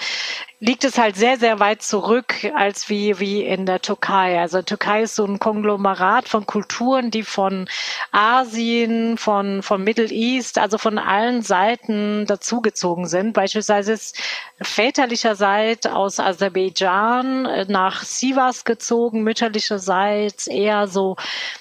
[0.61, 4.39] liegt es halt sehr, sehr weit zurück als wie, wie in der Türkei.
[4.39, 7.69] Also Türkei ist so ein Konglomerat von Kulturen, die von
[8.11, 13.31] Asien, von, von Middle East, also von allen Seiten dazugezogen sind.
[13.31, 14.21] Beispielsweise ist
[14.61, 21.15] väterlicherseits aus Aserbaidschan nach Sivas gezogen, mütterlicherseits eher so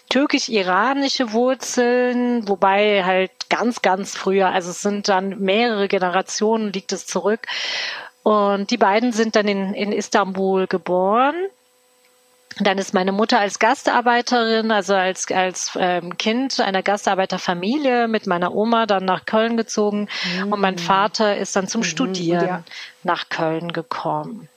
[0.08, 7.06] türkisch-iranische Wurzeln, wobei halt ganz, ganz früher, also es sind dann mehrere Generationen, liegt es
[7.06, 7.46] zurück.
[8.28, 11.34] Und die beiden sind dann in, in Istanbul geboren.
[12.60, 18.54] Dann ist meine Mutter als Gastarbeiterin, also als, als ähm, Kind einer Gastarbeiterfamilie mit meiner
[18.54, 20.08] Oma dann nach Köln gezogen.
[20.42, 20.52] Mhm.
[20.52, 22.64] Und mein Vater ist dann zum mhm, Studieren ja.
[23.02, 24.50] nach Köln gekommen.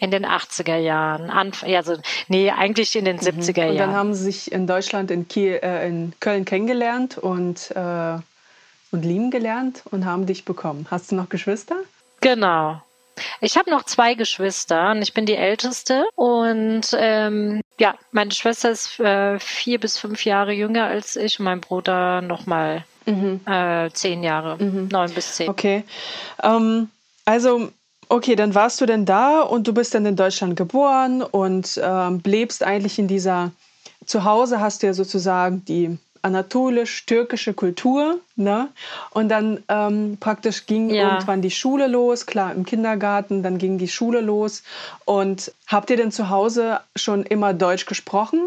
[0.00, 1.30] In den 80er Jahren.
[1.30, 3.22] Anf also, nee, eigentlich in den mhm.
[3.22, 3.70] 70er Jahren.
[3.70, 8.18] Und dann haben sie sich in Deutschland, in, Kiel, äh, in Köln kennengelernt und, äh,
[8.90, 10.88] und lieben gelernt und haben dich bekommen.
[10.90, 11.76] Hast du noch Geschwister?
[12.20, 12.82] Genau.
[13.40, 16.04] Ich habe noch zwei Geschwister und ich bin die älteste.
[16.14, 21.44] Und ähm, ja, meine Schwester ist äh, vier bis fünf Jahre jünger als ich und
[21.44, 23.40] mein Bruder nochmal mhm.
[23.46, 24.88] äh, zehn Jahre, mhm.
[24.88, 25.48] neun bis zehn.
[25.48, 25.84] Okay.
[26.42, 26.90] Ähm,
[27.24, 27.70] also
[28.12, 32.20] Okay, dann warst du denn da und du bist dann in Deutschland geboren und ähm,
[32.26, 33.52] lebst eigentlich in dieser,
[34.04, 38.20] zu Hause hast du ja sozusagen die anatolisch-türkische Kultur.
[38.36, 38.68] Ne?
[39.10, 41.12] Und dann ähm, praktisch ging ja.
[41.12, 44.62] irgendwann die Schule los, klar im Kindergarten, dann ging die Schule los.
[45.04, 48.40] Und habt ihr denn zu Hause schon immer Deutsch gesprochen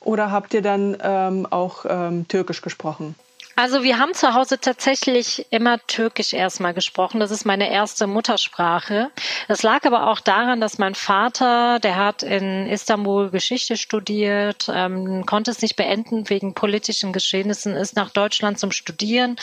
[0.00, 3.14] oder habt ihr dann ähm, auch ähm, Türkisch gesprochen?
[3.60, 7.20] Also wir haben zu Hause tatsächlich immer Türkisch erstmal gesprochen.
[7.20, 9.10] Das ist meine erste Muttersprache.
[9.48, 15.26] Das lag aber auch daran, dass mein Vater, der hat in Istanbul Geschichte studiert, ähm,
[15.26, 19.36] konnte es nicht beenden wegen politischen Geschehnissen, ist nach Deutschland zum Studieren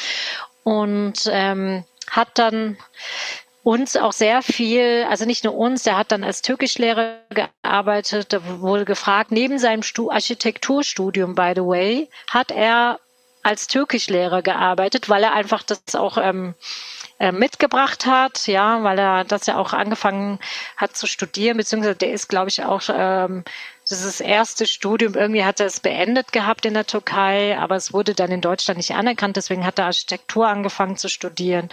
[0.64, 2.76] und ähm, hat dann
[3.62, 8.86] uns auch sehr viel, also nicht nur uns, der hat dann als Türkischlehrer gearbeitet, wurde
[8.86, 13.00] gefragt, neben seinem Stu Architekturstudium, by the way, hat er
[13.48, 16.54] als Türkischlehrer gearbeitet, weil er einfach das auch ähm,
[17.18, 20.38] äh, mitgebracht hat, ja, weil er das ja auch angefangen
[20.76, 23.46] hat zu studieren, beziehungsweise der ist, glaube ich, auch ähm,
[23.90, 27.78] das ist das erste Studium, irgendwie hat er es beendet gehabt in der Türkei, aber
[27.78, 31.70] es wurde dann in Deutschland nicht anerkannt, deswegen hat er Architektur angefangen zu studieren.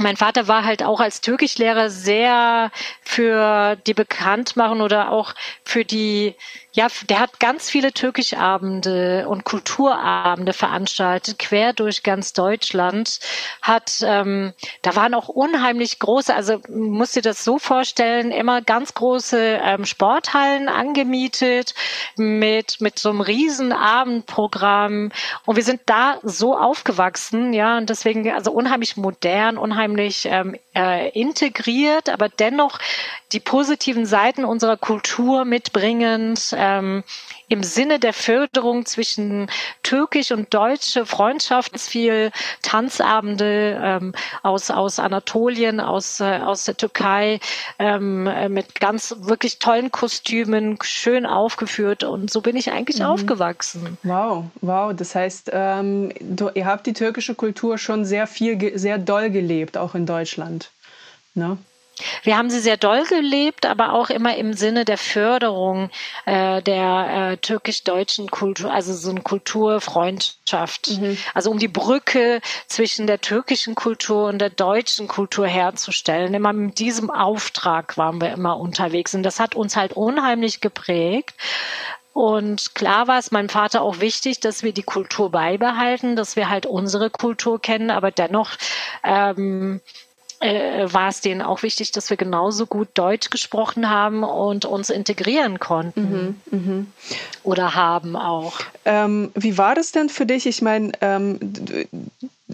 [0.00, 5.34] Mein Vater war halt auch als Türkischlehrer sehr für die Bekanntmachung oder auch
[5.64, 6.34] für die
[6.78, 13.18] ja, der hat ganz viele Türkischabende und Kulturabende veranstaltet, quer durch ganz Deutschland.
[13.62, 18.94] Hat, ähm, da waren auch unheimlich große, also muss dir das so vorstellen, immer ganz
[18.94, 21.74] große ähm, Sporthallen angemietet
[22.14, 25.10] mit mit so einem riesen Abendprogramm.
[25.46, 31.08] Und wir sind da so aufgewachsen, ja, und deswegen also unheimlich modern, unheimlich ähm, äh,
[31.10, 32.78] integriert, aber dennoch
[33.32, 37.04] die positiven Seiten unserer Kultur mitbringend, ähm,
[37.48, 39.50] im Sinne der Förderung zwischen
[39.82, 42.30] türkisch und deutsche Freundschaft, viel
[42.62, 47.40] Tanzabende ähm, aus, aus Anatolien, aus, äh, aus der Türkei,
[47.78, 53.06] ähm, äh, mit ganz wirklich tollen Kostümen, schön aufgeführt und so bin ich eigentlich mhm.
[53.06, 53.98] aufgewachsen.
[54.02, 58.98] Wow, wow, das heißt, ähm, du, ihr habt die türkische Kultur schon sehr viel, sehr
[58.98, 60.70] doll gelebt, auch in Deutschland.
[61.34, 61.56] Ne?
[62.22, 65.90] Wir haben sie sehr doll gelebt, aber auch immer im Sinne der Förderung
[66.26, 70.90] äh, der äh, türkisch-deutschen Kultur, also so eine Kulturfreundschaft.
[70.90, 71.16] Mhm.
[71.34, 76.34] Also um die Brücke zwischen der türkischen Kultur und der deutschen Kultur herzustellen.
[76.34, 79.14] Immer mit diesem Auftrag waren wir immer unterwegs.
[79.14, 81.34] Und das hat uns halt unheimlich geprägt.
[82.12, 86.48] Und klar war es meinem Vater auch wichtig, dass wir die Kultur beibehalten, dass wir
[86.48, 88.56] halt unsere Kultur kennen, aber dennoch
[89.04, 89.80] ähm,
[90.40, 94.90] äh, war es denen auch wichtig, dass wir genauso gut Deutsch gesprochen haben und uns
[94.90, 96.36] integrieren konnten.
[96.50, 96.84] Mhm, mh.
[97.42, 98.60] Oder haben auch.
[98.84, 100.46] Ähm, wie war das denn für dich?
[100.46, 101.38] Ich meine, ähm,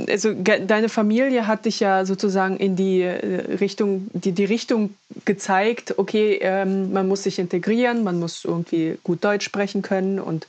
[0.08, 4.94] also deine Familie hat dich ja sozusagen in die äh, Richtung, die, die Richtung
[5.24, 10.46] gezeigt, okay, ähm, man muss sich integrieren, man muss irgendwie gut Deutsch sprechen können und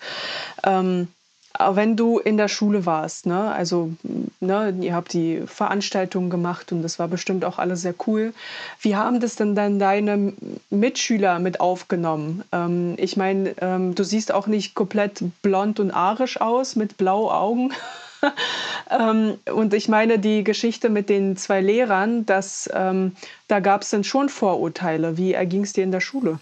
[0.63, 1.09] ähm,
[1.59, 3.91] wenn du in der Schule warst, ne, also
[4.39, 8.33] ne, ihr habt die Veranstaltungen gemacht und das war bestimmt auch alles sehr cool.
[8.81, 10.33] Wie haben das denn dann deine
[10.69, 12.43] Mitschüler mit aufgenommen?
[12.51, 17.31] Ähm, ich meine, ähm, du siehst auch nicht komplett blond und arisch aus mit blauen
[17.31, 17.73] Augen.
[18.91, 23.15] ähm, und ich meine, die Geschichte mit den zwei Lehrern, das, ähm,
[23.47, 25.17] da gab es dann schon Vorurteile.
[25.17, 26.39] Wie erging es dir in der Schule?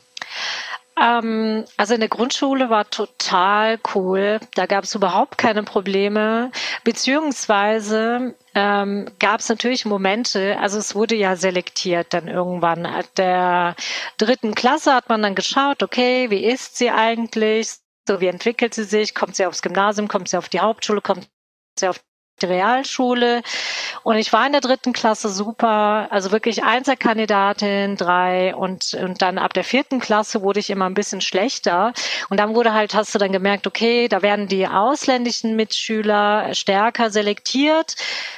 [1.00, 4.40] Ähm, also in der Grundschule war total cool.
[4.56, 6.52] Da gab es überhaupt keine Probleme.
[6.84, 12.86] Beziehungsweise ähm, gab es natürlich Momente, also es wurde ja selektiert dann irgendwann.
[12.86, 13.76] At der
[14.18, 17.70] dritten Klasse hat man dann geschaut, okay, wie ist sie eigentlich?
[18.08, 19.16] So, wie entwickelt sie sich?
[19.16, 20.08] Kommt sie aufs Gymnasium?
[20.08, 21.02] Kommt sie auf die Hauptschule?
[21.02, 21.28] Kommt
[21.80, 22.04] sie auf
[22.44, 23.42] die Realschule.
[24.04, 29.38] Und ich war in der dritten Klasse super, also wirklich Einzelkandidatin, drei und, und dann
[29.38, 31.94] ab der vierten Klasse wurde ich immer ein bisschen schlechter.
[32.30, 37.10] Und dann wurde halt, hast du dann gemerkt, okay, da werden die ausländischen Mitschüler stärker
[37.10, 37.96] selektiert,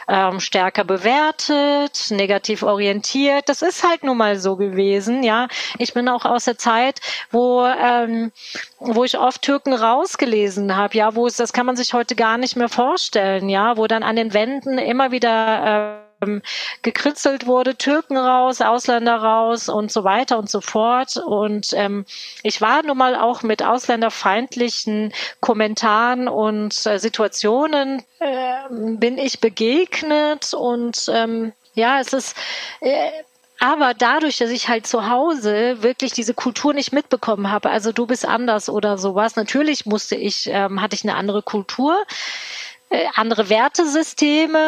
[0.07, 3.49] ähm, stärker bewertet, negativ orientiert.
[3.49, 5.47] Das ist halt nun mal so gewesen, ja.
[5.77, 6.99] Ich bin auch aus der Zeit,
[7.31, 8.31] wo, ähm,
[8.79, 12.37] wo ich oft Türken rausgelesen habe, ja, wo es, das kann man sich heute gar
[12.37, 16.41] nicht mehr vorstellen, ja, wo dann an den Wänden immer wieder ähm,
[16.81, 21.17] gekritzelt wurde, Türken raus, Ausländer raus und so weiter und so fort.
[21.17, 22.05] Und ähm,
[22.43, 30.53] ich war nun mal auch mit ausländerfeindlichen Kommentaren und äh, Situationen äh, bin ich begegnet.
[30.53, 32.35] Und ähm, ja, es ist
[32.81, 33.11] äh,
[33.59, 38.05] aber dadurch, dass ich halt zu Hause wirklich diese Kultur nicht mitbekommen habe, also du
[38.05, 41.95] bist anders oder sowas, natürlich musste ich, ähm, hatte ich eine andere Kultur,
[43.15, 44.59] andere Wertesysteme,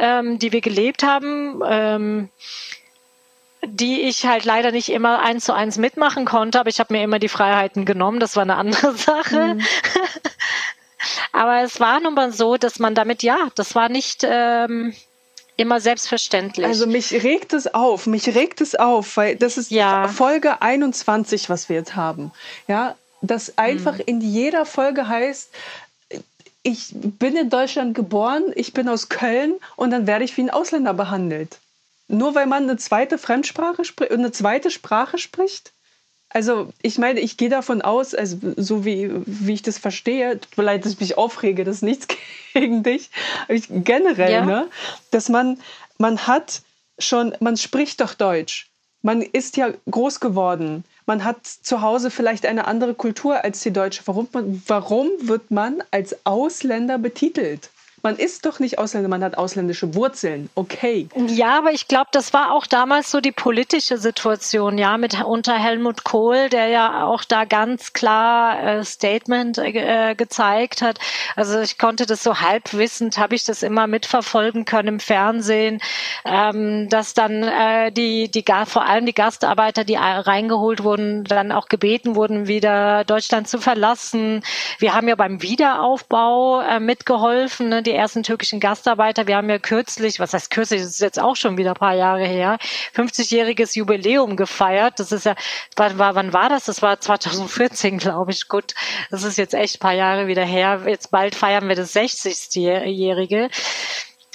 [0.00, 1.62] ähm, die wir gelebt haben.
[1.64, 2.28] Ähm,
[3.68, 7.02] die ich halt leider nicht immer eins zu eins mitmachen konnte, aber ich habe mir
[7.02, 8.20] immer die Freiheiten genommen.
[8.20, 9.54] Das war eine andere Sache.
[9.54, 9.60] Mhm.
[11.32, 14.94] aber es war nun mal so, dass man damit, ja, das war nicht, ähm,
[15.56, 16.66] immer selbstverständlich.
[16.66, 20.06] Also mich regt es auf, mich regt es auf, weil das ist ja.
[20.08, 22.30] Folge 21, was wir jetzt haben.
[22.68, 24.04] Ja, das einfach hm.
[24.06, 25.50] in jeder Folge heißt,
[26.66, 30.50] ich bin in Deutschland geboren, ich bin aus Köln und dann werde ich wie ein
[30.50, 31.58] Ausländer behandelt.
[32.08, 35.72] Nur weil man eine zweite Fremdsprache spricht, eine zweite Sprache spricht?
[36.28, 40.58] Also ich meine, ich gehe davon aus, also so wie, wie ich das verstehe, tut
[40.58, 42.08] mir leid, dass ich mich aufrege, das ist nichts
[42.52, 43.10] gegen dich,
[43.48, 44.44] ich, generell, ja.
[44.44, 44.68] ne,
[45.12, 45.60] dass man,
[45.98, 46.62] man hat
[46.98, 48.68] schon, man spricht doch Deutsch.
[49.02, 50.82] Man ist ja groß geworden.
[51.06, 54.02] Man hat zu Hause vielleicht eine andere Kultur als die deutsche.
[54.06, 54.28] Warum,
[54.66, 57.70] warum wird man als Ausländer betitelt?
[58.06, 60.48] Man ist doch nicht Ausländer, man hat ausländische Wurzeln.
[60.54, 61.08] Okay.
[61.26, 65.54] Ja, aber ich glaube, das war auch damals so die politische Situation, ja, mit unter
[65.58, 71.00] Helmut Kohl, der ja auch da ganz klar äh, Statement äh, gezeigt hat.
[71.34, 75.80] Also ich konnte das so halbwissend, habe ich das immer mitverfolgen können im Fernsehen,
[76.24, 81.66] ähm, dass dann äh, die, die vor allem die Gastarbeiter, die reingeholt wurden, dann auch
[81.66, 84.44] gebeten wurden, wieder Deutschland zu verlassen.
[84.78, 87.68] Wir haben ja beim Wiederaufbau äh, mitgeholfen.
[87.70, 87.82] Ne?
[87.82, 89.26] Die ersten türkischen Gastarbeiter.
[89.26, 91.94] Wir haben ja kürzlich, was heißt kürzlich, das ist jetzt auch schon wieder ein paar
[91.94, 92.58] Jahre her,
[92.94, 95.00] 50-jähriges Jubiläum gefeiert.
[95.00, 95.34] Das ist ja,
[95.76, 96.64] wann war, wann war das?
[96.66, 98.48] Das war 2014, glaube ich.
[98.48, 98.74] Gut,
[99.10, 100.82] das ist jetzt echt ein paar Jahre wieder her.
[100.86, 103.50] Jetzt bald feiern wir das 60-jährige.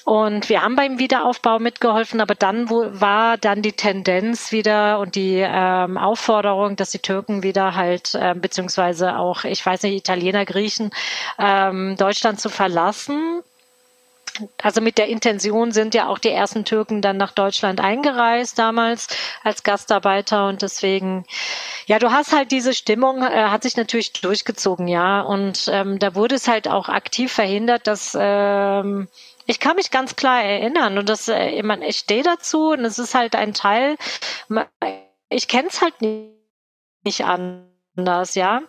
[0.03, 5.37] Und wir haben beim Wiederaufbau mitgeholfen, aber dann war dann die Tendenz wieder und die
[5.37, 10.89] ähm, Aufforderung, dass die Türken wieder halt, äh, beziehungsweise auch, ich weiß nicht, Italiener, Griechen,
[11.37, 13.43] ähm, Deutschland zu verlassen
[14.61, 19.07] also mit der Intention sind ja auch die ersten Türken dann nach Deutschland eingereist damals
[19.43, 21.25] als Gastarbeiter und deswegen,
[21.85, 26.15] ja, du hast halt diese Stimmung, äh, hat sich natürlich durchgezogen, ja, und ähm, da
[26.15, 29.07] wurde es halt auch aktiv verhindert, dass ähm,
[29.45, 32.85] ich kann mich ganz klar erinnern und das, äh, ich, meine, ich stehe dazu und
[32.85, 33.97] es ist halt ein Teil,
[35.29, 35.95] ich kenne es halt
[37.03, 38.61] nicht anders, ja.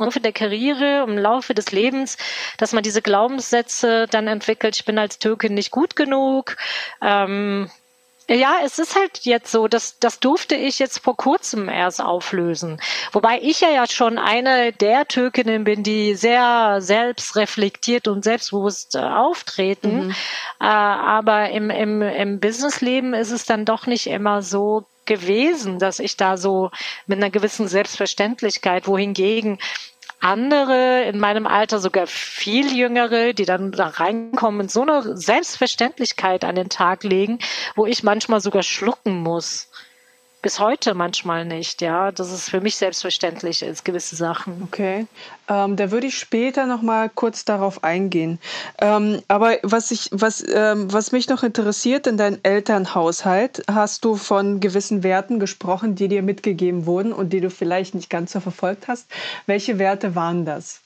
[0.00, 2.16] Laufe der Karriere, im Laufe des Lebens,
[2.58, 6.56] dass man diese Glaubenssätze dann entwickelt, ich bin als Türkin nicht gut genug.
[7.02, 7.70] Ähm,
[8.28, 12.80] ja, es ist halt jetzt so, dass das durfte ich jetzt vor kurzem erst auflösen.
[13.10, 19.00] Wobei ich ja, ja schon eine der Türkinnen bin, die sehr selbstreflektiert und selbstbewusst äh,
[19.00, 20.06] auftreten.
[20.06, 20.10] Mhm.
[20.60, 25.98] Äh, aber im, im, im Businessleben ist es dann doch nicht immer so gewesen, dass
[25.98, 26.70] ich da so
[27.06, 29.58] mit einer gewissen Selbstverständlichkeit, wohingegen
[30.20, 36.44] andere in meinem Alter, sogar viel jüngere, die dann da reinkommen und so eine Selbstverständlichkeit
[36.44, 37.40] an den Tag legen,
[37.74, 39.68] wo ich manchmal sogar schlucken muss
[40.42, 42.12] bis heute manchmal nicht, ja.
[42.12, 44.62] Das ist für mich selbstverständlich ist, gewisse Sachen.
[44.64, 45.06] Okay.
[45.48, 48.38] Ähm, da würde ich später noch mal kurz darauf eingehen.
[48.80, 54.16] Ähm, aber was, ich, was, ähm, was mich noch interessiert, in deinem Elternhaushalt hast du
[54.16, 58.40] von gewissen Werten gesprochen, die dir mitgegeben wurden und die du vielleicht nicht ganz so
[58.40, 59.10] verfolgt hast.
[59.46, 60.80] Welche Werte waren das?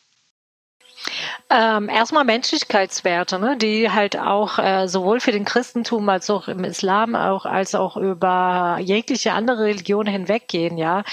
[1.50, 6.64] Ähm, erstmal Menschlichkeitswerte, ne, die halt auch äh, sowohl für den Christentum als auch im
[6.64, 11.04] Islam auch als auch über jegliche andere Religion hinweggehen, ja.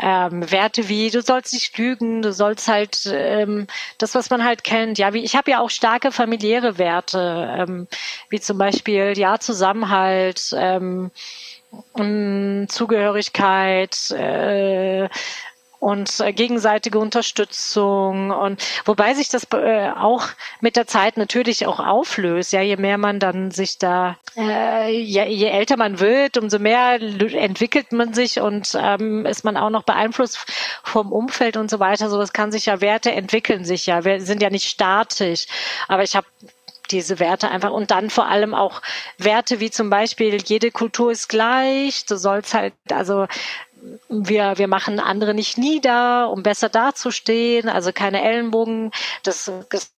[0.00, 3.66] Ähm, Werte wie du sollst nicht lügen, du sollst halt ähm,
[3.98, 5.12] das, was man halt kennt, ja.
[5.14, 7.88] Wie ich habe ja auch starke familiäre Werte, ähm,
[8.28, 10.54] wie zum Beispiel ja Zusammenhalt.
[10.56, 11.10] Ähm,
[12.68, 15.08] Zugehörigkeit, äh,
[15.80, 20.26] und äh, gegenseitige Unterstützung und wobei sich das äh, auch
[20.60, 22.52] mit der Zeit natürlich auch auflöst.
[22.52, 27.00] Ja, je mehr man dann sich da, äh, je, je älter man wird, umso mehr
[27.00, 30.38] entwickelt man sich und ähm, ist man auch noch beeinflusst
[30.82, 32.10] vom Umfeld und so weiter.
[32.10, 34.04] So, das kann sich ja Werte entwickeln sich ja.
[34.04, 35.46] Wir sind ja nicht statisch,
[35.86, 36.26] aber ich habe
[36.90, 38.82] diese Werte einfach und dann vor allem auch
[39.18, 42.06] Werte wie zum Beispiel jede Kultur ist gleich.
[42.06, 43.26] Du sollst halt also
[44.08, 48.90] wir, wir machen andere nicht nieder, um besser dazustehen, also keine Ellenbogen.
[49.22, 49.92] Das, das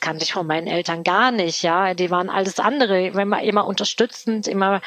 [0.00, 1.94] kannte ich von meinen Eltern gar nicht, ja.
[1.94, 4.80] Die waren alles andere, immer, immer unterstützend, immer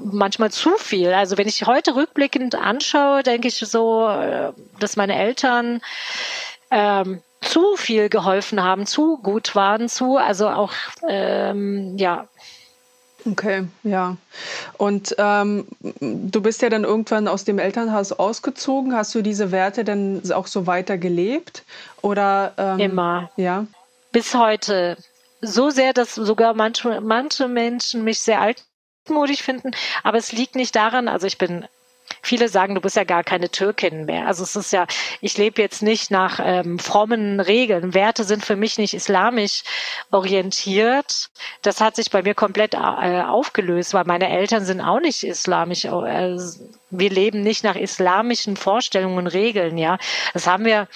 [0.00, 1.12] manchmal zu viel.
[1.12, 5.80] Also wenn ich heute rückblickend anschaue, denke ich so, äh, dass meine Eltern
[6.70, 10.72] ähm, zu viel geholfen haben, zu gut waren, zu, also auch
[11.08, 12.28] ähm, ja
[13.26, 14.16] Okay, ja.
[14.78, 15.66] Und ähm,
[16.00, 18.94] du bist ja dann irgendwann aus dem Elternhaus ausgezogen.
[18.94, 21.64] Hast du diese Werte dann auch so weiter gelebt?
[22.02, 23.30] Oder ähm, immer?
[23.36, 23.66] Ja.
[24.12, 24.96] Bis heute.
[25.40, 29.72] So sehr, dass sogar manche, manche Menschen mich sehr altmodisch finden.
[30.02, 31.66] Aber es liegt nicht daran, also ich bin
[32.26, 34.26] viele sagen, du bist ja gar keine Türkin mehr.
[34.26, 34.86] Also es ist ja,
[35.20, 37.94] ich lebe jetzt nicht nach ähm, frommen Regeln.
[37.94, 39.62] Werte sind für mich nicht islamisch
[40.10, 41.30] orientiert.
[41.62, 42.78] Das hat sich bei mir komplett äh,
[43.22, 45.84] aufgelöst, weil meine Eltern sind auch nicht islamisch.
[45.84, 46.36] Äh,
[46.90, 49.98] wir leben nicht nach islamischen Vorstellungen und Regeln, ja.
[50.34, 50.88] Das haben wir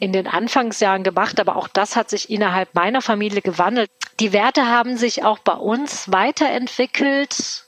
[0.00, 3.90] in den Anfangsjahren gemacht, aber auch das hat sich innerhalb meiner Familie gewandelt.
[4.18, 7.64] Die Werte haben sich auch bei uns weiterentwickelt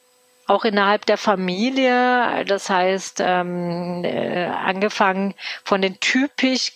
[0.47, 2.45] auch innerhalb der Familie.
[2.47, 5.35] Das heißt, ähm, äh, angefangen
[5.65, 6.73] von den typisch,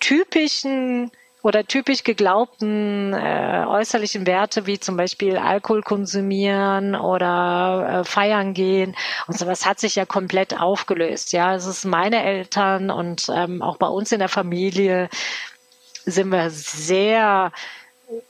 [0.00, 1.10] typischen
[1.42, 8.96] oder typisch geglaubten äh, äußerlichen Werte wie zum Beispiel Alkohol konsumieren oder äh, feiern gehen
[9.26, 11.32] und sowas hat sich ja komplett aufgelöst.
[11.32, 15.10] Ja, es ist meine Eltern und ähm, auch bei uns in der Familie
[16.06, 17.52] sind wir sehr,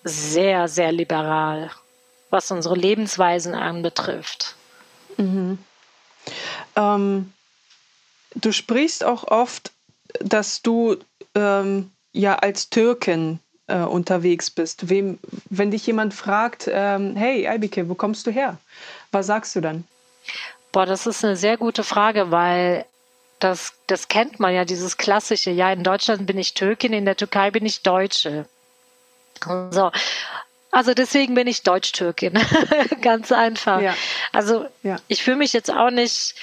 [0.02, 1.70] sehr, sehr liberal
[2.35, 4.57] was unsere Lebensweisen anbetrifft.
[5.16, 5.59] Mhm.
[6.76, 7.32] Ähm,
[8.35, 9.70] du sprichst auch oft,
[10.20, 10.97] dass du
[11.35, 14.91] ähm, ja als Türkin äh, unterwegs bist.
[14.91, 15.18] Wem,
[15.49, 18.59] wenn dich jemand fragt, ähm, hey Aybike, wo kommst du her?
[19.12, 19.85] Was sagst du dann?
[20.72, 22.85] Boah, das ist eine sehr gute Frage, weil
[23.39, 27.16] das, das kennt man ja, dieses klassische, ja, in Deutschland bin ich Türkin, in der
[27.16, 28.47] Türkei bin ich Deutsche.
[29.70, 29.91] So.
[30.74, 32.32] Also deswegen bin ich Deutsch-Türkin.
[33.00, 33.80] Ganz einfach.
[33.80, 33.94] Ja.
[34.32, 34.96] Also ja.
[35.06, 36.34] ich fühle mich jetzt auch nicht.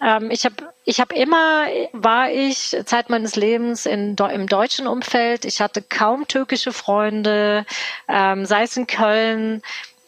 [0.00, 0.54] Ähm, ich habe
[0.84, 5.44] ich hab immer, war ich Zeit meines Lebens in, im deutschen Umfeld.
[5.44, 7.66] Ich hatte kaum türkische Freunde,
[8.08, 9.62] ähm, sei es in Köln.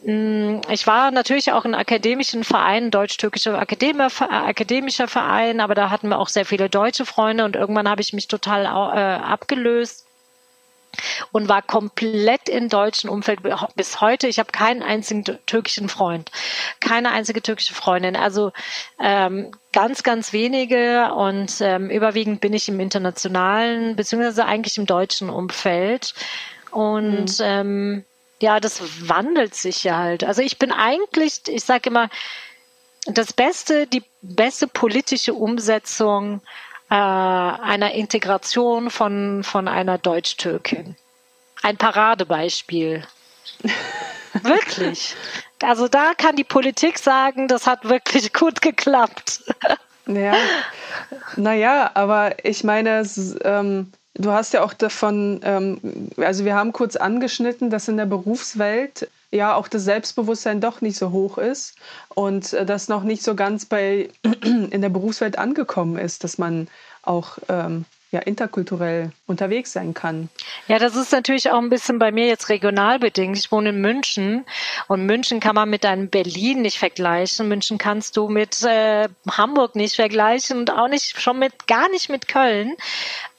[0.05, 6.21] Mm, ich war natürlich auch in akademischen Vereinen, deutsch-türkischer akademischer Verein, aber da hatten wir
[6.21, 10.07] auch sehr viele deutsche Freunde und irgendwann habe ich mich total äh, abgelöst
[11.33, 13.41] und war komplett im deutschen Umfeld
[13.75, 14.27] bis heute.
[14.27, 16.31] Ich habe keinen einzigen türkischen Freund,
[16.81, 18.17] keine einzige türkische Freundin.
[18.17, 18.53] Also
[19.01, 25.31] ähm, ganz, ganz wenige und ähm, überwiegend bin ich im internationalen beziehungsweise eigentlich im deutschen
[25.31, 26.15] Umfeld
[26.71, 27.45] und mhm.
[27.45, 28.05] ähm,
[28.41, 30.25] ja, das wandelt sich ja halt.
[30.25, 32.11] Also ich bin eigentlich, ich sage immer,
[33.07, 36.41] das Beste, die beste politische Umsetzung
[36.91, 40.97] äh, einer Integration von, von einer Deutsch-Türkin.
[41.63, 43.05] Ein Paradebeispiel.
[44.43, 45.15] wirklich.
[45.63, 49.45] Also da kann die Politik sagen, das hat wirklich gut geklappt.
[50.07, 50.35] ja,
[51.37, 53.03] naja, aber ich meine,
[53.45, 58.07] ähm, du hast ja auch davon, ähm, also wir haben kurz angeschnitten, dass in der
[58.07, 61.75] Berufswelt ja auch das Selbstbewusstsein doch nicht so hoch ist
[62.15, 64.09] und äh, das noch nicht so ganz bei
[64.43, 66.69] in der Berufswelt angekommen ist, dass man
[67.03, 70.29] auch ähm, ja, interkulturell unterwegs sein kann.
[70.69, 73.37] Ja, das ist natürlich auch ein bisschen bei mir jetzt regional bedingt.
[73.37, 74.45] Ich wohne in München
[74.87, 77.49] und München kann man mit einem Berlin nicht vergleichen.
[77.49, 82.09] München kannst du mit äh, Hamburg nicht vergleichen und auch nicht schon mit gar nicht
[82.09, 82.77] mit Köln.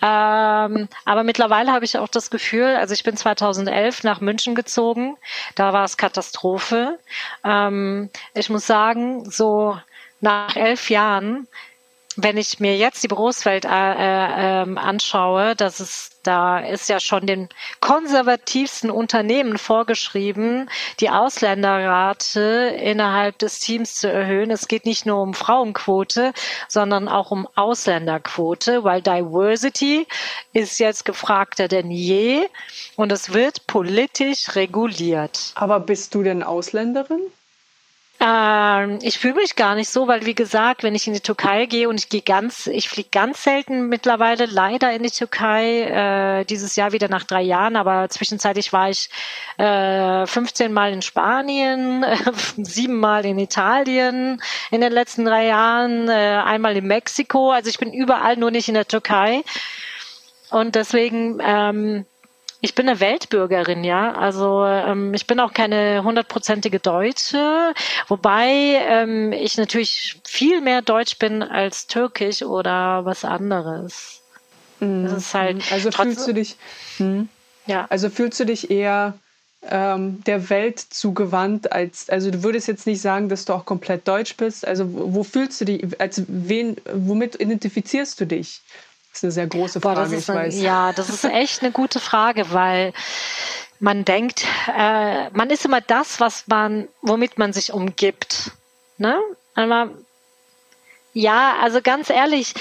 [0.02, 5.16] Ähm, aber mittlerweile habe ich auch das Gefühl, also ich bin 2011 nach München gezogen.
[5.56, 7.00] Da war es Katastrophe.
[7.46, 9.78] Ähm, ich muss sagen, so
[10.20, 11.48] nach elf Jahren
[12.16, 17.00] wenn ich mir jetzt die Berufswelt äh, äh, ähm, anschaue, dass es da ist ja
[17.00, 17.50] schon den
[17.82, 24.50] konservativsten Unternehmen vorgeschrieben, die Ausländerrate innerhalb des Teams zu erhöhen.
[24.50, 26.34] Es geht nicht nur um Frauenquote,
[26.68, 30.08] sondern auch um Ausländerquote, weil Diversity
[30.54, 32.48] ist jetzt gefragter denn je
[32.96, 35.52] und es wird politisch reguliert.
[35.56, 37.22] Aber bist du denn Ausländerin?
[38.28, 41.68] Ähm, ich fühle mich gar nicht so, weil wie gesagt, wenn ich in die Türkei
[41.68, 46.46] gehe und ich gehe ganz, ich fliege ganz selten mittlerweile leider in die Türkei, äh,
[46.46, 49.10] dieses Jahr wieder nach drei Jahren, aber zwischenzeitlich war ich
[49.58, 52.04] äh, 15 Mal in Spanien,
[52.58, 57.78] sieben Mal in Italien in den letzten drei Jahren, äh, einmal in Mexiko, also ich
[57.78, 59.44] bin überall nur nicht in der Türkei.
[60.50, 62.06] Und deswegen ähm,
[62.66, 64.14] ich bin eine Weltbürgerin, ja.
[64.14, 67.74] Also ähm, ich bin auch keine hundertprozentige Deutsche,
[68.08, 68.50] wobei
[68.90, 74.22] ähm, ich natürlich viel mehr Deutsch bin als Türkisch oder was anderes.
[74.80, 75.04] Mhm.
[75.04, 75.72] Das ist halt.
[75.72, 76.56] Also fühlst du dich.
[76.98, 77.30] Hm.
[77.68, 77.86] Ja.
[77.90, 79.14] Also fühlst du dich eher
[79.70, 84.08] ähm, der Welt zugewandt, als also du würdest jetzt nicht sagen, dass du auch komplett
[84.08, 84.68] deutsch bist.
[84.68, 88.62] Also wo fühlst du dich, als wen, womit identifizierst du dich?
[89.16, 90.60] Das ist eine sehr große Frage, Boah, ich weiß.
[90.60, 92.92] ja, das ist echt eine gute Frage, weil
[93.80, 94.46] man denkt,
[94.78, 98.52] äh, man ist immer das, was man, womit man sich umgibt.
[98.98, 99.18] Ne?
[101.18, 102.54] Ja, also ganz ehrlich,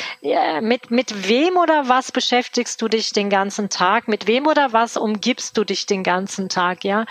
[0.60, 4.06] mit, mit wem oder was beschäftigst du dich den ganzen Tag?
[4.06, 7.04] Mit wem oder was umgibst du dich den ganzen Tag, ja?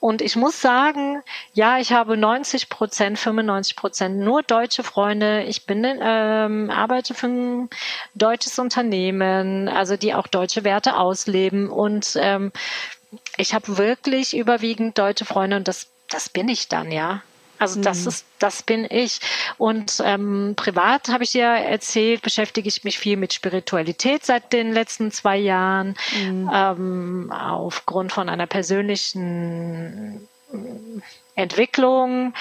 [0.00, 1.22] Und ich muss sagen,
[1.52, 5.44] ja, ich habe 90 Prozent, 95 Prozent nur deutsche Freunde.
[5.44, 7.70] Ich bin, ähm, arbeite für ein
[8.16, 11.70] deutsches Unternehmen, also die auch deutsche Werte ausleben.
[11.70, 12.50] Und ähm,
[13.36, 17.22] ich habe wirklich überwiegend deutsche Freunde und das, das bin ich dann, ja.
[17.58, 18.08] Also das mhm.
[18.08, 19.20] ist, das bin ich.
[19.56, 24.72] Und ähm, privat habe ich ja erzählt, beschäftige ich mich viel mit Spiritualität seit den
[24.72, 26.50] letzten zwei Jahren, mhm.
[26.52, 30.28] ähm, aufgrund von einer persönlichen
[31.34, 32.34] Entwicklung,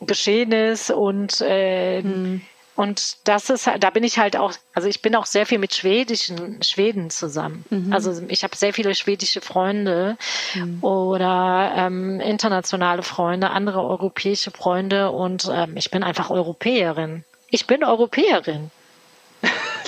[0.00, 2.42] Geschehnis und äh, mhm.
[2.80, 5.74] Und das ist, da bin ich halt auch, also ich bin auch sehr viel mit
[5.74, 7.66] schwedischen Schweden zusammen.
[7.68, 7.92] Mhm.
[7.92, 10.16] Also ich habe sehr viele schwedische Freunde
[10.54, 10.82] mhm.
[10.82, 17.22] oder ähm, internationale Freunde, andere europäische Freunde und ähm, ich bin einfach Europäerin.
[17.50, 18.70] Ich bin Europäerin.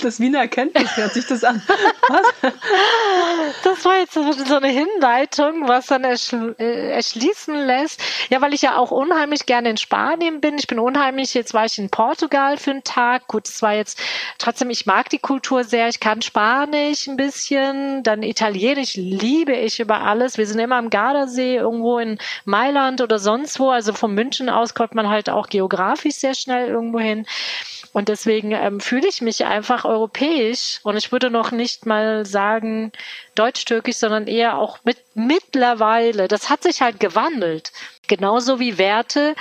[0.02, 1.62] Das Wiener Erkenntnis hört sich das an.
[2.08, 2.52] Was?
[3.62, 8.02] Das war jetzt so eine Hinleitung, was dann erschl äh, erschließen lässt.
[8.28, 10.58] Ja, weil ich ja auch unheimlich gerne in Spanien bin.
[10.58, 13.28] Ich bin unheimlich, jetzt war ich in Portugal für einen Tag.
[13.28, 14.00] Gut, es war jetzt
[14.38, 15.88] trotzdem, ich mag die Kultur sehr.
[15.88, 20.38] Ich kann Spanisch ein bisschen, dann Italienisch liebe ich über alles.
[20.38, 23.70] Wir sind immer am Gardasee, irgendwo in Mailand oder sonst wo.
[23.70, 27.26] Also von München aus kommt man halt auch geografisch sehr schnell irgendwo hin.
[27.92, 32.90] Und deswegen ähm, fühle ich mich einfach europäisch und ich würde noch nicht mal sagen
[33.34, 36.26] deutsch-türkisch, sondern eher auch mit mittlerweile.
[36.26, 37.72] Das hat sich halt gewandelt.
[38.08, 39.34] Genauso wie Werte.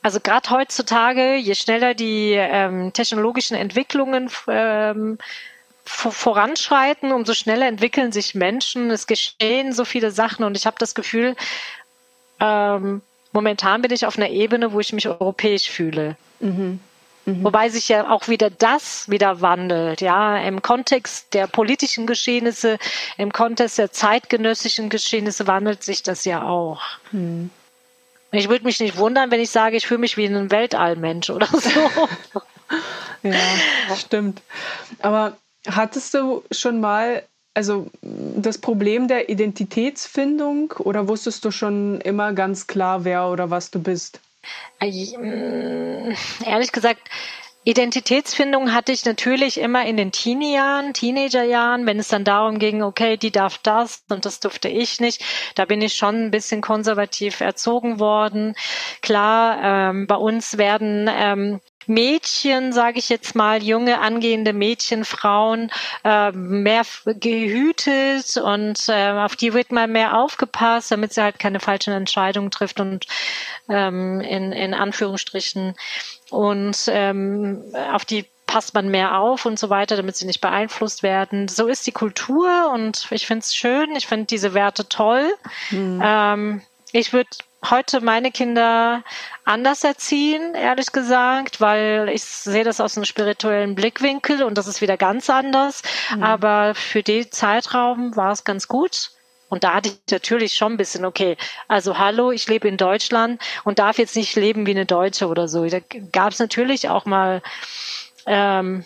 [0.00, 5.18] Also gerade heutzutage, je schneller die ähm, technologischen Entwicklungen ähm,
[5.84, 8.90] voranschreiten, umso schneller entwickeln sich Menschen.
[8.90, 11.36] Es geschehen so viele Sachen und ich habe das Gefühl,
[12.40, 16.16] ähm, momentan bin ich auf einer Ebene, wo ich mich europäisch fühle.
[16.40, 16.80] Mhm.
[17.24, 17.44] Mhm.
[17.44, 22.78] Wobei sich ja auch wieder das wieder wandelt, ja, im Kontext der politischen Geschehnisse,
[23.16, 26.80] im Kontext der zeitgenössischen Geschehnisse wandelt sich das ja auch.
[27.12, 27.50] Mhm.
[28.32, 31.46] Ich würde mich nicht wundern, wenn ich sage, ich fühle mich wie ein Weltallmensch oder
[31.46, 31.68] so.
[33.22, 33.34] ja,
[33.94, 34.40] stimmt.
[35.00, 35.36] Aber
[35.68, 37.22] hattest du schon mal
[37.54, 43.70] also das Problem der Identitätsfindung oder wusstest du schon immer ganz klar, wer oder was
[43.70, 44.20] du bist?
[44.80, 46.12] Mm,
[46.44, 47.08] ehrlich gesagt,
[47.64, 53.16] Identitätsfindung hatte ich natürlich immer in den Teenie-Jahren, Teenager-Jahren, wenn es dann darum ging, okay,
[53.16, 55.24] die darf das und das durfte ich nicht.
[55.54, 58.56] Da bin ich schon ein bisschen konservativ erzogen worden.
[59.00, 65.70] Klar, ähm, bei uns werden ähm, Mädchen, sage ich jetzt mal, junge angehende Mädchen, Frauen
[66.04, 71.60] äh, mehr gehütet und äh, auf die wird mal mehr aufgepasst, damit sie halt keine
[71.60, 73.06] falschen Entscheidungen trifft und
[73.68, 75.74] ähm, in, in Anführungsstrichen
[76.30, 77.62] und ähm,
[77.92, 81.48] auf die passt man mehr auf und so weiter, damit sie nicht beeinflusst werden.
[81.48, 85.32] So ist die Kultur und ich finde es schön, ich finde diese Werte toll.
[85.70, 86.02] Mhm.
[86.04, 86.62] Ähm,
[86.92, 87.30] ich würde
[87.68, 89.04] heute meine Kinder
[89.44, 94.80] anders erziehen, ehrlich gesagt, weil ich sehe das aus einem spirituellen Blickwinkel und das ist
[94.80, 95.82] wieder ganz anders.
[96.14, 96.22] Mhm.
[96.22, 99.10] Aber für den Zeitraum war es ganz gut.
[99.48, 101.36] Und da hatte ich natürlich schon ein bisschen, okay,
[101.68, 105.46] also hallo, ich lebe in Deutschland und darf jetzt nicht leben wie eine Deutsche oder
[105.46, 105.66] so.
[105.66, 107.42] Da gab es natürlich auch mal
[108.24, 108.82] ähm,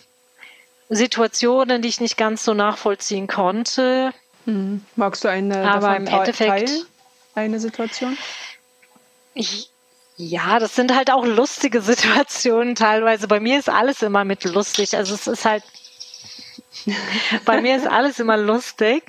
[0.89, 4.11] Situationen, die ich nicht ganz so nachvollziehen konnte.
[4.43, 4.83] Hm.
[4.97, 6.81] Magst du eine Aber im Endeffekt, Teil,
[7.35, 8.17] eine Situation?
[9.37, 9.69] Ich,
[10.17, 13.27] ja, das sind halt auch lustige Situationen teilweise.
[13.27, 14.95] Bei mir ist alles immer mit lustig.
[14.95, 15.63] Also es ist halt
[17.45, 19.03] bei mir ist alles immer lustig.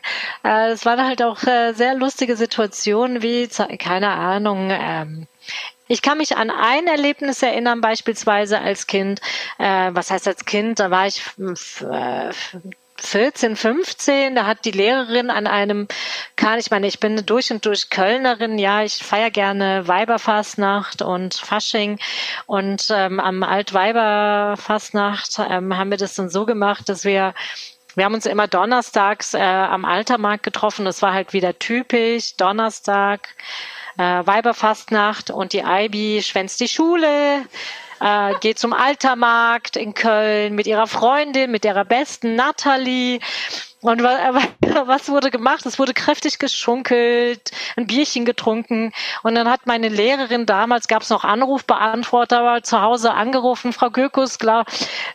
[0.45, 3.49] Äh, es waren halt auch äh, sehr lustige Situationen, wie,
[3.79, 5.27] keine Ahnung, ähm,
[5.91, 9.23] ich kann mich an ein Erlebnis erinnern, beispielsweise als Kind.
[9.59, 10.79] Äh, was heißt als Kind?
[10.81, 11.23] Da war ich
[13.01, 15.89] 14, 15, da hat die Lehrerin an einem,
[16.37, 21.35] kann ich meine, ich bin durch und durch Kölnerin, ja, ich feiere gerne Weiberfastnacht und
[21.35, 21.99] Fasching
[22.47, 27.35] und ähm, am Altweiberfastnacht ähm, haben wir das dann so gemacht, dass wir
[27.95, 30.85] wir haben uns immer donnerstags äh, am Altermarkt getroffen.
[30.85, 32.37] Das war halt wieder typisch.
[32.37, 33.35] Donnerstag,
[33.97, 37.43] äh, Weiberfastnacht und die Ibi schwänzt die Schule
[38.01, 43.21] äh, geht zum Altermarkt in Köln mit ihrer Freundin, mit ihrer besten Natalie.
[43.81, 45.65] Und was wurde gemacht?
[45.65, 48.93] Es wurde kräftig geschunkelt, ein Bierchen getrunken.
[49.23, 54.39] Und dann hat meine Lehrerin damals, gab es noch Anrufbeantworter, zu Hause angerufen, Frau Gökus,
[54.39, 54.65] klar,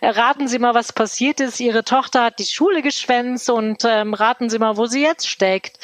[0.01, 1.59] raten Sie mal, was passiert ist.
[1.59, 5.77] Ihre Tochter hat die Schule geschwänzt und ähm, raten Sie mal, wo sie jetzt steckt.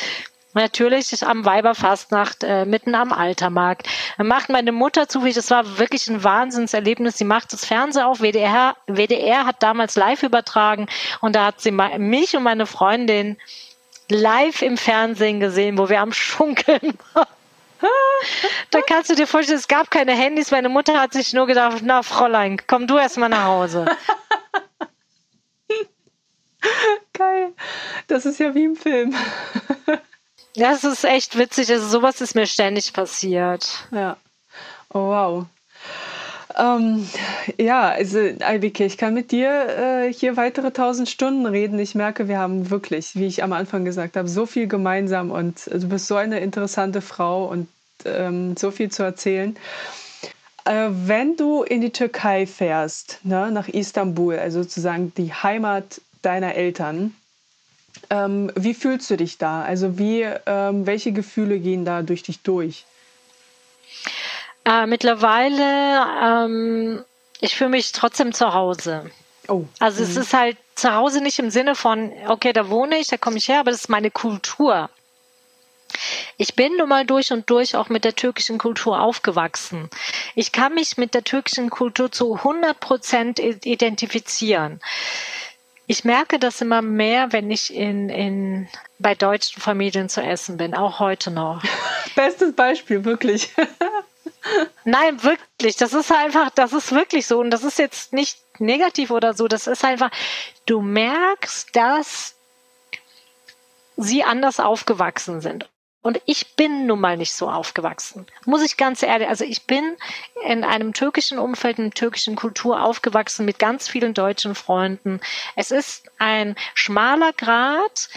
[0.53, 3.87] Natürlich am Weiberfastnacht, äh, mitten am Altermarkt.
[4.17, 7.17] Dann macht meine Mutter zufällig, das war wirklich ein Wahnsinnserlebnis.
[7.17, 10.87] Sie macht das Fernsehen auf, WDR, WDR hat damals live übertragen
[11.21, 13.37] und da hat sie mich und meine Freundin
[14.09, 17.27] live im Fernsehen gesehen, wo wir am Schunkeln waren.
[18.71, 20.51] da kannst du dir vorstellen, es gab keine Handys.
[20.51, 23.85] Meine Mutter hat sich nur gedacht, na Fräulein, komm du erst mal nach Hause.
[27.13, 27.53] Geil.
[28.07, 29.15] Das ist ja wie im Film.
[30.59, 31.71] Das ist echt witzig.
[31.71, 33.87] Also sowas ist mir ständig passiert.
[33.91, 34.17] Ja.
[34.93, 35.45] Oh, wow.
[36.57, 37.07] Ähm,
[37.57, 41.79] ja, also Albike, ich kann mit dir äh, hier weitere tausend Stunden reden.
[41.79, 45.67] Ich merke, wir haben wirklich, wie ich am Anfang gesagt habe, so viel gemeinsam und
[45.67, 47.69] du bist so eine interessante Frau und
[48.03, 49.55] ähm, so viel zu erzählen.
[50.65, 56.55] Äh, wenn du in die Türkei fährst, ne, nach Istanbul, also sozusagen die Heimat deiner
[56.55, 57.15] Eltern,
[58.09, 59.63] ähm, wie fühlst du dich da?
[59.63, 62.85] Also wie, ähm, welche Gefühle gehen da durch dich durch?
[64.65, 67.03] Äh, mittlerweile, ähm,
[67.39, 69.09] ich fühle mich trotzdem zu Hause.
[69.47, 69.65] Oh.
[69.79, 70.09] Also mhm.
[70.09, 73.37] es ist halt zu Hause nicht im Sinne von, okay, da wohne ich, da komme
[73.37, 74.89] ich her, aber das ist meine Kultur.
[76.37, 79.89] Ich bin nun mal durch und durch auch mit der türkischen Kultur aufgewachsen.
[80.35, 84.79] Ich kann mich mit der türkischen Kultur zu 100 Prozent identifizieren.
[85.91, 88.69] Ich merke das immer mehr, wenn ich in, in,
[88.99, 91.63] bei deutschen Familien zu essen bin, auch heute noch.
[92.15, 93.51] Bestes Beispiel, wirklich.
[94.85, 95.77] Nein, wirklich.
[95.77, 97.39] Das ist einfach, das ist wirklich so.
[97.39, 99.47] Und das ist jetzt nicht negativ oder so.
[99.47, 100.11] Das ist einfach,
[100.67, 102.35] du merkst, dass
[103.97, 105.67] sie anders aufgewachsen sind.
[106.01, 108.25] Und ich bin nun mal nicht so aufgewachsen.
[108.45, 109.97] Muss ich ganz ehrlich, also ich bin
[110.45, 115.19] in einem türkischen Umfeld, in einer türkischen Kultur aufgewachsen mit ganz vielen deutschen Freunden.
[115.57, 118.09] Es ist ein schmaler Grad.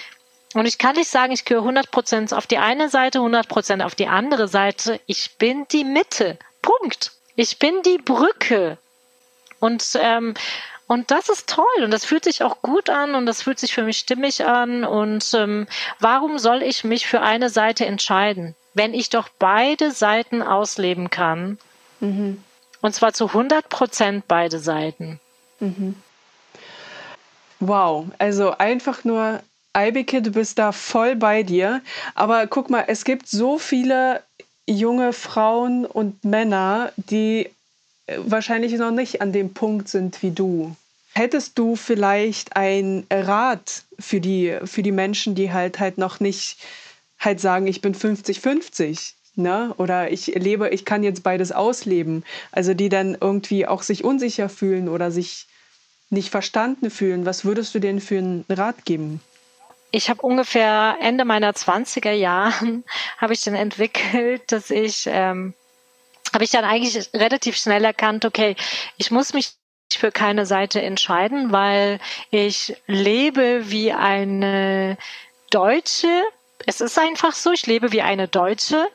[0.55, 3.83] Und ich kann nicht sagen, ich gehöre 100 Prozent auf die eine Seite, 100 Prozent
[3.83, 5.01] auf die andere Seite.
[5.07, 6.39] Ich bin die Mitte.
[6.61, 7.13] Punkt.
[7.35, 8.79] Ich bin die Brücke.
[9.59, 10.35] Und ähm,
[10.93, 13.73] und das ist toll und das fühlt sich auch gut an und das fühlt sich
[13.73, 14.85] für mich stimmig an.
[14.85, 15.67] Und ähm,
[16.01, 21.57] warum soll ich mich für eine Seite entscheiden, wenn ich doch beide Seiten ausleben kann?
[22.01, 22.45] Mhm.
[22.83, 25.19] Und zwar zu 100 Prozent beide Seiten.
[25.61, 25.95] Mhm.
[27.59, 29.41] Wow, also einfach nur,
[29.73, 31.81] Eibeke, du bist da voll bei dir.
[32.15, 34.23] Aber guck mal, es gibt so viele
[34.67, 37.49] junge Frauen und Männer, die
[38.09, 40.77] äh, wahrscheinlich noch nicht an dem Punkt sind wie du.
[41.15, 46.59] Hättest du vielleicht einen Rat für die, für die Menschen, die halt halt noch nicht
[47.19, 49.75] halt sagen, ich bin 50-50, ne?
[49.77, 52.25] Oder ich lebe, ich kann jetzt beides ausleben.
[52.51, 55.47] Also die dann irgendwie auch sich unsicher fühlen oder sich
[56.11, 57.27] nicht verstanden fühlen.
[57.27, 59.21] Was würdest du denen für einen Rat geben?
[59.91, 62.85] Ich habe ungefähr Ende meiner 20er Jahren
[63.19, 65.55] habe ich dann entwickelt, dass ich ähm,
[66.33, 68.57] habe ich dann eigentlich relativ schnell erkannt, okay,
[68.97, 69.53] ich muss mich
[69.99, 71.99] für keine Seite entscheiden, weil
[72.31, 74.97] ich lebe wie eine
[75.51, 76.23] Deutsche.
[76.67, 78.89] Es ist einfach so, ich lebe wie eine Deutsche,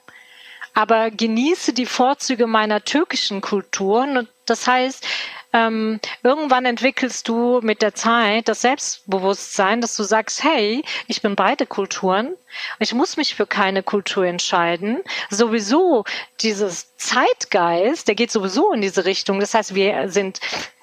[0.74, 4.02] aber genieße die Vorzüge meiner türkischen Kultur.
[4.02, 5.06] Und das heißt,
[5.54, 11.36] ähm, irgendwann entwickelst du mit der Zeit das Selbstbewusstsein, dass du sagst, hey, ich bin
[11.36, 12.36] beide Kulturen.
[12.80, 15.00] Ich muss mich für keine Kultur entscheiden.
[15.30, 16.04] Sowieso
[16.42, 19.40] dieses Zeitgeist, der geht sowieso in diese Richtung.
[19.40, 20.40] Das heißt, wir sind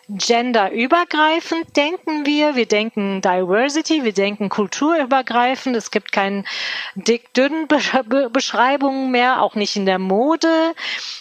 [0.09, 2.57] genderübergreifend denken wir.
[2.57, 5.77] Wir denken Diversity, wir denken kulturübergreifend.
[5.77, 6.47] Es gibt keinen
[6.95, 7.69] dick-dünn
[8.33, 10.75] Beschreibungen mehr, auch nicht in der Mode.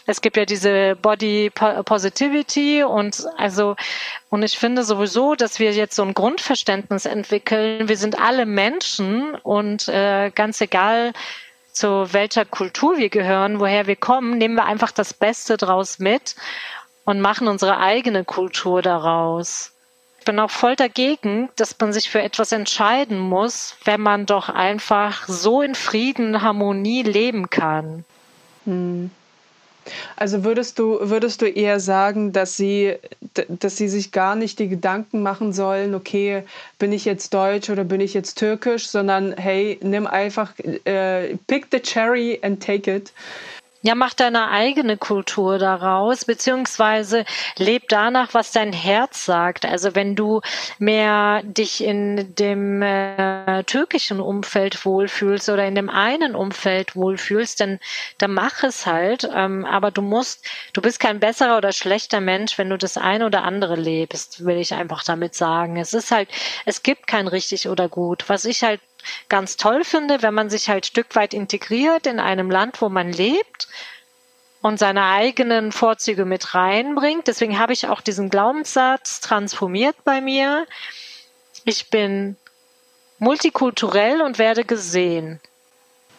[0.05, 3.75] Es gibt ja diese Body Positivity und also,
[4.29, 7.87] und ich finde sowieso, dass wir jetzt so ein Grundverständnis entwickeln.
[7.87, 11.13] Wir sind alle Menschen und äh, ganz egal,
[11.73, 16.35] zu welcher Kultur wir gehören, woher wir kommen, nehmen wir einfach das Beste draus mit
[17.05, 19.71] und machen unsere eigene Kultur daraus.
[20.19, 24.47] Ich bin auch voll dagegen, dass man sich für etwas entscheiden muss, wenn man doch
[24.47, 28.05] einfach so in Frieden, Harmonie leben kann.
[28.65, 29.11] Hm.
[30.15, 32.95] Also würdest du, würdest du eher sagen, dass sie,
[33.49, 36.43] dass sie sich gar nicht die Gedanken machen sollen, okay,
[36.79, 40.53] bin ich jetzt deutsch oder bin ich jetzt türkisch, sondern hey, nimm einfach,
[40.85, 43.11] äh, pick the cherry and take it.
[43.85, 47.25] Ja, mach deine eigene Kultur daraus, beziehungsweise
[47.57, 49.65] leb danach, was dein Herz sagt.
[49.65, 50.39] Also wenn du
[50.79, 57.79] mehr dich in dem äh, türkischen Umfeld wohlfühlst oder in dem einen Umfeld wohlfühlst, dann,
[58.19, 59.29] dann mach es halt.
[59.35, 63.25] Ähm, aber du musst, du bist kein besserer oder schlechter Mensch, wenn du das eine
[63.25, 65.75] oder andere lebst, will ich einfach damit sagen.
[65.75, 66.29] Es ist halt,
[66.65, 68.29] es gibt kein richtig oder gut.
[68.29, 68.79] Was ich halt
[69.29, 73.11] ganz toll finde, wenn man sich halt Stück weit integriert in einem Land, wo man
[73.11, 73.67] lebt
[74.61, 77.27] und seine eigenen Vorzüge mit reinbringt.
[77.27, 80.65] Deswegen habe ich auch diesen Glaubenssatz transformiert bei mir.
[81.65, 82.37] Ich bin
[83.19, 85.39] multikulturell und werde gesehen.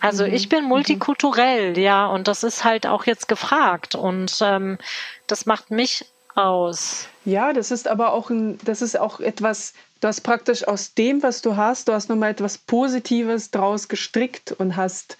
[0.01, 0.35] Also mhm.
[0.35, 0.69] ich bin mhm.
[0.69, 4.77] multikulturell, ja, und das ist halt auch jetzt gefragt und ähm,
[5.27, 6.05] das macht mich
[6.35, 7.09] aus.
[7.25, 9.73] Ja, das ist aber auch ein, das ist auch etwas,
[10.05, 14.53] du hast praktisch aus dem, was du hast, du hast nochmal etwas Positives draus gestrickt
[14.53, 15.17] und hast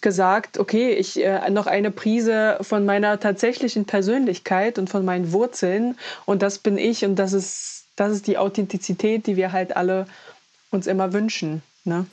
[0.00, 5.98] gesagt, okay, ich äh, noch eine Prise von meiner tatsächlichen Persönlichkeit und von meinen Wurzeln
[6.24, 10.06] und das bin ich und das ist, das ist die Authentizität, die wir halt alle
[10.70, 11.62] uns immer wünschen.
[11.84, 12.06] Ne?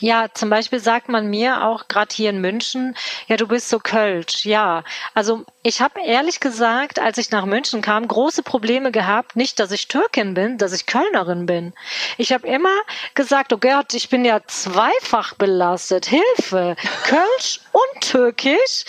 [0.00, 2.96] Ja, zum Beispiel sagt man mir auch gerade hier in München,
[3.28, 4.46] ja, du bist so Kölsch.
[4.46, 4.82] Ja,
[5.14, 9.36] also ich habe ehrlich gesagt, als ich nach München kam, große Probleme gehabt.
[9.36, 11.74] Nicht, dass ich Türkin bin, dass ich Kölnerin bin.
[12.16, 12.74] Ich habe immer
[13.14, 16.06] gesagt, oh Gott, ich bin ja zweifach belastet.
[16.06, 18.84] Hilfe, Kölsch und Türkisch.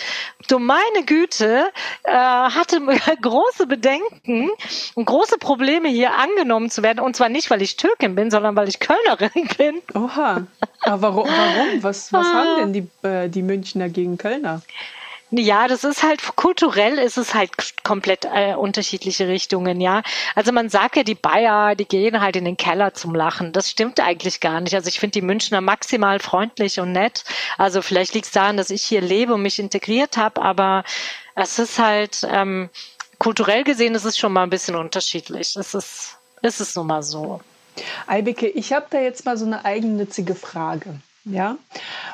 [0.48, 1.70] Du meine Güte,
[2.04, 2.80] äh, hatte
[3.20, 4.50] große Bedenken
[4.94, 7.00] und große Probleme hier angenommen zu werden.
[7.00, 9.82] Und zwar nicht, weil ich Türkin bin, sondern weil ich Kölnerin bin.
[9.94, 10.46] Oha.
[10.82, 11.28] Aber warum?
[11.28, 11.82] warum?
[11.82, 14.62] Was, was haben denn die, äh, die Münchner gegen Kölner?
[15.34, 17.50] Ja, das ist halt kulturell ist es halt
[17.84, 20.02] komplett äh, unterschiedliche Richtungen, ja.
[20.34, 23.50] Also man sagt ja, die Bayer, die gehen halt in den Keller zum Lachen.
[23.52, 24.74] Das stimmt eigentlich gar nicht.
[24.74, 27.24] Also ich finde die Münchner maximal freundlich und nett.
[27.56, 30.84] Also vielleicht liegt es daran, dass ich hier lebe und mich integriert habe, aber
[31.34, 32.68] es ist halt ähm,
[33.18, 35.56] kulturell gesehen, ist es schon mal ein bisschen unterschiedlich.
[35.56, 37.40] Es ist, ist es nun mal so.
[38.06, 40.94] Eibeke, ich habe da jetzt mal so eine eigennützige Frage.
[41.24, 41.56] Ja?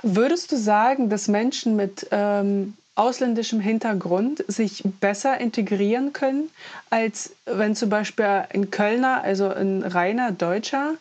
[0.03, 6.51] Würdest du sagen, dass Menschen mit ähm, ausländischem Hintergrund sich besser integrieren können,
[6.91, 10.95] als wenn zum Beispiel ein Kölner, also ein reiner Deutscher,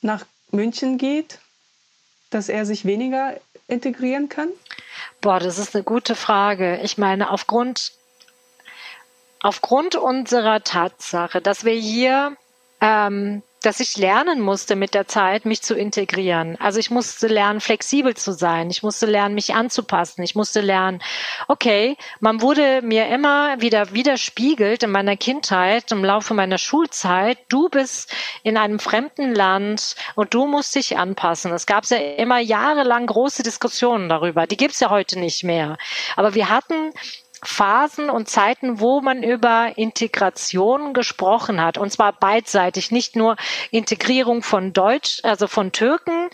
[0.00, 1.38] nach München geht,
[2.30, 3.36] dass er sich weniger
[3.66, 4.48] integrieren kann?
[5.20, 6.80] Boah, das ist eine gute Frage.
[6.82, 7.92] Ich meine, aufgrund,
[9.40, 12.36] aufgrund unserer Tatsache, dass wir hier
[12.80, 16.56] ähm, dass ich lernen musste mit der Zeit, mich zu integrieren.
[16.60, 18.70] Also ich musste lernen, flexibel zu sein.
[18.70, 20.22] Ich musste lernen, mich anzupassen.
[20.22, 21.02] Ich musste lernen,
[21.48, 27.68] okay, man wurde mir immer wieder widerspiegelt in meiner Kindheit, im Laufe meiner Schulzeit, du
[27.68, 31.52] bist in einem fremden Land und du musst dich anpassen.
[31.52, 34.46] Es gab ja immer jahrelang große Diskussionen darüber.
[34.46, 35.78] Die gibt's ja heute nicht mehr.
[36.16, 36.92] Aber wir hatten
[37.42, 41.78] Phasen und Zeiten, wo man über Integration gesprochen hat.
[41.78, 43.36] Und zwar beidseitig, nicht nur
[43.70, 46.30] Integrierung von Deutsch, also von Türken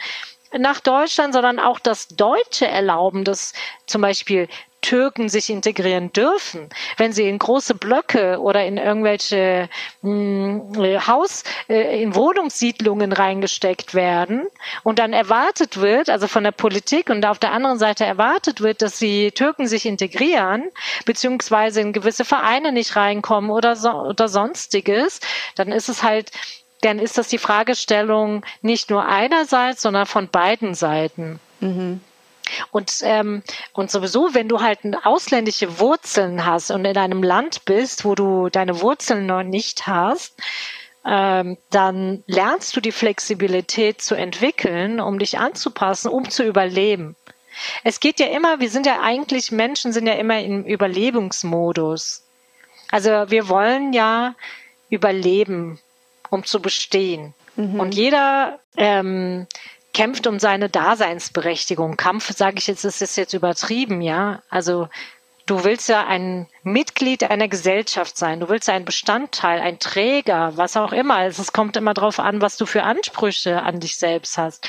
[0.56, 3.52] nach Deutschland, sondern auch das Deutsche erlauben, dass
[3.86, 4.48] zum Beispiel
[4.84, 6.68] Türken sich integrieren dürfen,
[6.98, 9.70] wenn sie in große Blöcke oder in irgendwelche
[10.02, 14.46] mh, hm, Haus, äh, in Wohnungssiedlungen reingesteckt werden
[14.82, 18.82] und dann erwartet wird, also von der Politik und auf der anderen Seite erwartet wird,
[18.82, 20.64] dass die Türken sich integrieren,
[21.06, 25.20] beziehungsweise in gewisse Vereine nicht reinkommen oder, so, oder sonstiges,
[25.54, 26.30] dann ist es halt
[26.82, 31.40] dann ist das die Fragestellung nicht nur einerseits, sondern von beiden Seiten.
[31.60, 32.02] Mhm.
[32.70, 33.42] Und, ähm,
[33.72, 38.48] und sowieso, wenn du halt ausländische Wurzeln hast und in einem Land bist, wo du
[38.48, 40.34] deine Wurzeln noch nicht hast,
[41.06, 47.16] ähm, dann lernst du die Flexibilität zu entwickeln, um dich anzupassen, um zu überleben.
[47.84, 52.24] Es geht ja immer, wir sind ja eigentlich, Menschen sind ja immer im Überlebensmodus.
[52.90, 54.34] Also wir wollen ja
[54.88, 55.78] überleben,
[56.30, 57.34] um zu bestehen.
[57.56, 57.80] Mhm.
[57.80, 59.46] Und jeder ähm,
[59.94, 61.96] kämpft um seine Daseinsberechtigung.
[61.96, 64.42] Kampf, sage ich jetzt, ist es jetzt übertrieben, ja.
[64.50, 64.88] Also
[65.46, 68.40] du willst ja ein Mitglied einer Gesellschaft sein.
[68.40, 71.16] Du willst ein Bestandteil, ein Träger, was auch immer.
[71.16, 74.68] Also es kommt immer darauf an, was du für Ansprüche an dich selbst hast.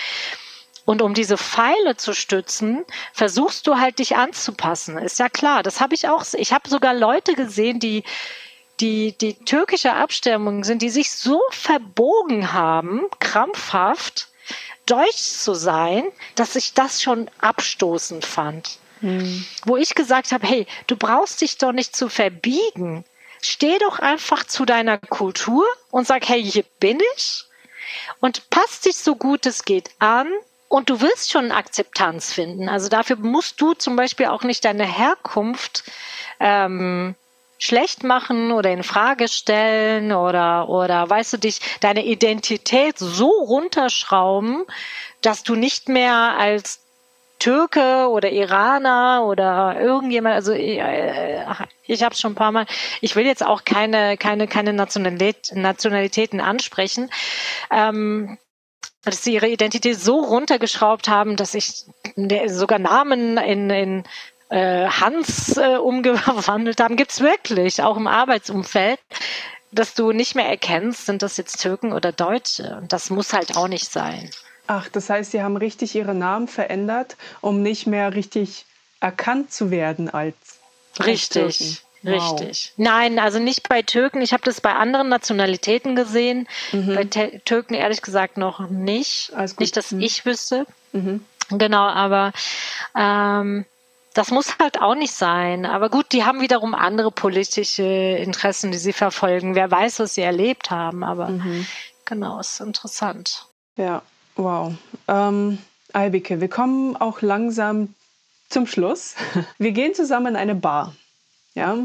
[0.85, 4.99] Und um diese Pfeile zu stützen, versuchst du halt dich anzupassen.
[4.99, 5.63] Ist ja klar.
[5.63, 6.23] Das habe ich auch.
[6.33, 8.03] Ich habe sogar Leute gesehen, die
[8.79, 14.27] die, die türkische Abstammung sind, die sich so verbogen haben, krampfhaft,
[14.85, 16.03] deutsch zu sein,
[16.35, 18.79] dass ich das schon abstoßend fand.
[19.01, 19.45] Hm.
[19.65, 23.03] Wo ich gesagt habe, hey, du brauchst dich doch nicht zu verbiegen.
[23.41, 27.45] Steh doch einfach zu deiner Kultur und sag, hey, hier bin ich
[28.19, 30.27] und passt dich so gut es geht an
[30.67, 32.69] und du wirst schon Akzeptanz finden.
[32.69, 35.83] Also dafür musst du zum Beispiel auch nicht deine Herkunft
[36.39, 37.15] ähm,
[37.65, 44.65] schlecht machen oder in Frage stellen oder oder weißt du dich deine Identität so runterschrauben,
[45.21, 46.85] dass du nicht mehr als
[47.39, 51.45] Türke oder Iraner oder irgendjemand, also äh,
[51.85, 52.65] ich habe schon ein paar Mal,
[53.01, 57.09] ich will jetzt auch keine, keine, keine Nationalität, Nationalitäten ansprechen,
[57.71, 58.37] ähm,
[59.03, 61.85] dass sie ihre Identität so runtergeschraubt haben, dass ich
[62.47, 64.03] sogar Namen in, in
[64.49, 68.99] äh, Hans äh, umgewandelt haben, gibt's wirklich, auch im Arbeitsumfeld,
[69.71, 72.77] dass du nicht mehr erkennst, sind das jetzt Türken oder Deutsche.
[72.81, 74.29] Und das muss halt auch nicht sein.
[74.67, 78.65] Ach, das heißt, sie haben richtig ihre Namen verändert, um nicht mehr richtig
[78.99, 80.35] erkannt zu werden als.
[81.05, 81.81] Richtig.
[82.01, 82.39] Wow.
[82.39, 82.73] Richtig.
[82.77, 84.21] Nein, also nicht bei Türken.
[84.21, 86.47] Ich habe das bei anderen Nationalitäten gesehen.
[86.71, 86.95] Mhm.
[86.95, 89.31] Bei T Türken ehrlich gesagt noch nicht.
[89.59, 90.01] Nicht, dass mhm.
[90.01, 90.67] ich wüsste.
[90.93, 91.25] Mhm.
[91.49, 92.31] Genau, aber
[92.95, 93.65] ähm,
[94.15, 95.65] das muss halt auch nicht sein.
[95.65, 99.55] Aber gut, die haben wiederum andere politische Interessen, die sie verfolgen.
[99.55, 101.03] Wer weiß, was sie erlebt haben.
[101.03, 101.67] Aber mhm.
[102.05, 103.45] genau, ist interessant.
[103.75, 104.01] Ja,
[104.37, 104.73] wow.
[105.09, 105.59] Ähm,
[105.91, 107.93] Albike, wir kommen auch langsam
[108.49, 109.15] zum Schluss.
[109.57, 110.95] Wir gehen zusammen in eine Bar.
[111.55, 111.77] Ja.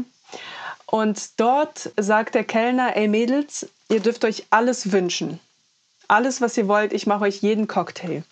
[0.85, 5.39] Und dort sagt der Kellner, ey Mädels, ihr dürft euch alles wünschen.
[6.07, 8.23] Alles, was ihr wollt, ich mache euch jeden Cocktail.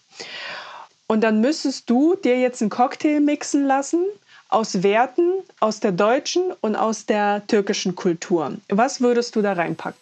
[1.11, 4.05] Und dann müsstest du dir jetzt einen Cocktail mixen lassen
[4.47, 8.53] aus Werten aus der deutschen und aus der türkischen Kultur.
[8.67, 9.99] Was würdest du da reinpacken?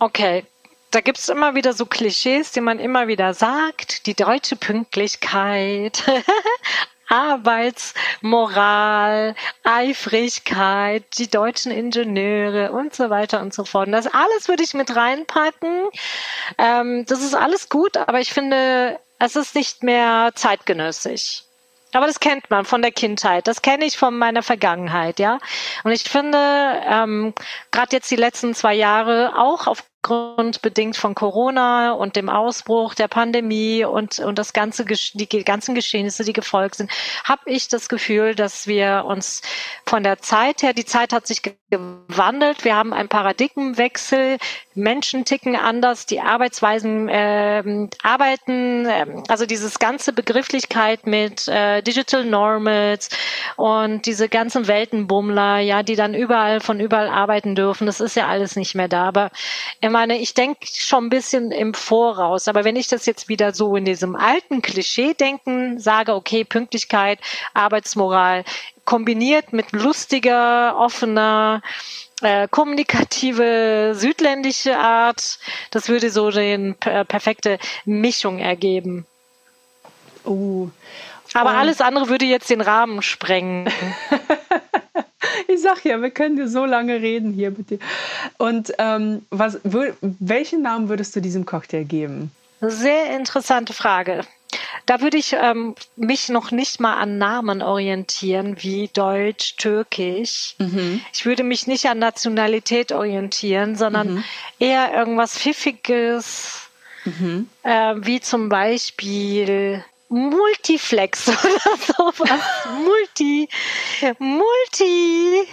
[0.00, 0.44] Okay,
[0.90, 4.06] da gibt es immer wieder so Klischees, die man immer wieder sagt.
[4.06, 6.02] Die deutsche Pünktlichkeit,
[7.08, 13.92] Arbeitsmoral, Eifrigkeit, die deutschen Ingenieure und so weiter und so fort.
[13.92, 15.84] Das alles würde ich mit reinpacken.
[16.58, 21.42] Ähm, das ist alles gut, aber ich finde, es ist nicht mehr zeitgenössisch.
[21.92, 23.46] Aber das kennt man von der Kindheit.
[23.48, 25.38] Das kenne ich von meiner Vergangenheit, ja.
[25.84, 26.38] Und ich finde,
[26.86, 27.34] ähm,
[27.70, 32.94] gerade jetzt die letzten zwei Jahre auch auf Grund bedingt von Corona und dem Ausbruch
[32.94, 36.90] der Pandemie und, und das ganze, die ganzen Geschehnisse, die gefolgt sind,
[37.24, 39.42] habe ich das Gefühl, dass wir uns
[39.86, 42.64] von der Zeit her, die Zeit hat sich gewandelt.
[42.64, 44.38] Wir haben einen Paradigmenwechsel.
[44.74, 52.24] Menschen ticken anders, die Arbeitsweisen äh, arbeiten, äh, also dieses ganze Begrifflichkeit mit äh, Digital
[52.24, 53.10] Normals
[53.56, 57.86] und diese ganzen Weltenbummler, ja, die dann überall von überall arbeiten dürfen.
[57.86, 59.08] Das ist ja alles nicht mehr da.
[59.08, 59.30] Aber
[59.88, 62.46] ich meine, ich denke schon ein bisschen im Voraus.
[62.48, 67.18] Aber wenn ich das jetzt wieder so in diesem alten Klischee denken sage, okay, Pünktlichkeit,
[67.54, 68.44] Arbeitsmoral,
[68.84, 71.62] kombiniert mit lustiger, offener,
[72.22, 75.38] äh, kommunikative südländische Art.
[75.70, 79.06] Das würde so eine äh, perfekte Mischung ergeben.
[80.24, 80.68] Uh,
[81.32, 83.70] Aber alles andere würde jetzt den Rahmen sprengen.
[85.52, 87.78] ich sag ja, wir können dir so lange reden hier mit dir.
[88.36, 89.58] Und ähm, was,
[90.00, 92.30] welchen Namen würdest du diesem Cocktail geben?
[92.60, 94.22] Sehr interessante Frage.
[94.86, 100.54] Da würde ich ähm, mich noch nicht mal an Namen orientieren, wie Deutsch, Türkisch.
[100.58, 101.02] Mhm.
[101.12, 104.24] Ich würde mich nicht an Nationalität orientieren, sondern mhm.
[104.58, 106.70] eher irgendwas Pfiffiges,
[107.04, 107.48] mhm.
[107.62, 112.40] äh, wie zum Beispiel Multiflex oder sowas.
[112.84, 113.48] Multi,
[114.18, 115.46] Multi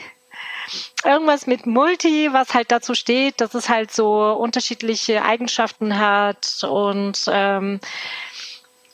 [1.04, 7.26] irgendwas mit Multi, was halt dazu steht, dass es halt so unterschiedliche Eigenschaften hat und
[7.28, 7.80] ähm,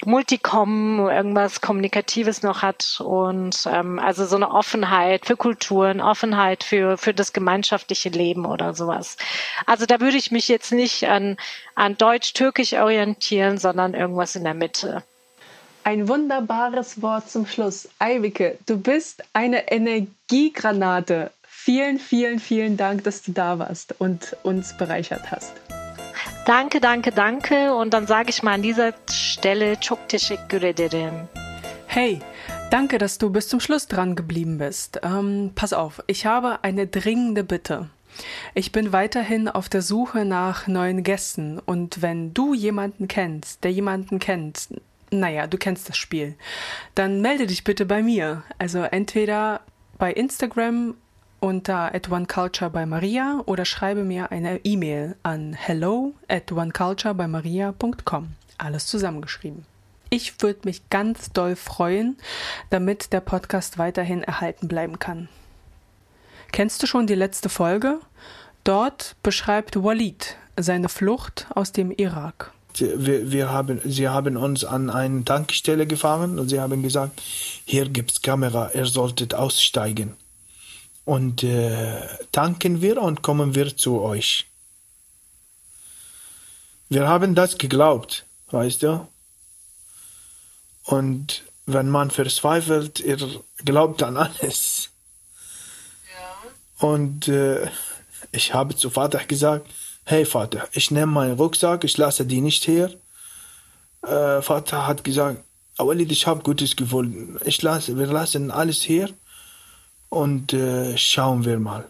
[0.03, 6.97] Multicom, irgendwas Kommunikatives noch hat und ähm, also so eine Offenheit für Kulturen, Offenheit für,
[6.97, 9.17] für das gemeinschaftliche Leben oder sowas.
[9.67, 11.37] Also da würde ich mich jetzt nicht an,
[11.75, 15.03] an Deutsch-Türkisch orientieren, sondern irgendwas in der Mitte.
[15.83, 17.89] Ein wunderbares Wort zum Schluss.
[17.97, 21.31] Eivike, du bist eine Energiegranate.
[21.41, 25.53] Vielen, vielen, vielen Dank, dass du da warst und uns bereichert hast.
[26.45, 27.73] Danke, danke, danke.
[27.73, 31.27] Und dann sage ich mal an dieser Stelle çok teşekkür ederim.
[31.87, 32.19] Hey,
[32.69, 34.99] danke, dass du bis zum Schluss dran geblieben bist.
[35.03, 37.89] Ähm, pass auf, ich habe eine dringende Bitte.
[38.53, 43.71] Ich bin weiterhin auf der Suche nach neuen Gästen und wenn du jemanden kennst, der
[43.71, 44.67] jemanden kennt,
[45.11, 46.35] naja, du kennst das Spiel,
[46.95, 48.43] dann melde dich bitte bei mir.
[48.57, 49.61] Also entweder
[49.97, 50.95] bei Instagram
[51.39, 57.27] unter at oneculture bei Maria oder schreibe mir eine E-Mail an hello at oneculture bei
[57.27, 58.29] Maria.com.
[58.57, 59.65] Alles zusammengeschrieben.
[60.09, 62.17] Ich würde mich ganz doll freuen,
[62.69, 65.29] damit der Podcast weiterhin erhalten bleiben kann.
[66.51, 67.99] Kennst du schon die letzte Folge?
[68.63, 72.51] Dort beschreibt Walid seine Flucht aus dem Irak.
[72.79, 77.21] Wir, wir haben, sie haben uns an eine Tankstelle gefahren und sie haben gesagt,
[77.65, 80.15] hier gibt's Kamera, ihr solltet aussteigen.
[81.05, 81.99] Und äh,
[82.31, 84.47] tanken wir und kommen wir zu euch.
[86.89, 89.07] Wir haben das geglaubt, weißt du?
[90.83, 93.17] Und wenn man verzweifelt, ihr
[93.63, 94.89] glaubt an alles.
[96.79, 97.69] Und äh,
[98.31, 99.67] ich habe zu Vater gesagt,
[100.11, 102.93] hey Vater, ich nehme meinen Rucksack, ich lasse die nicht hier.
[104.01, 105.41] Äh, Vater hat gesagt,
[105.77, 107.39] Walid, ich habe Gutes gefunden.
[107.45, 109.09] Ich lasse, wir lassen alles hier
[110.09, 111.85] und äh, schauen wir mal.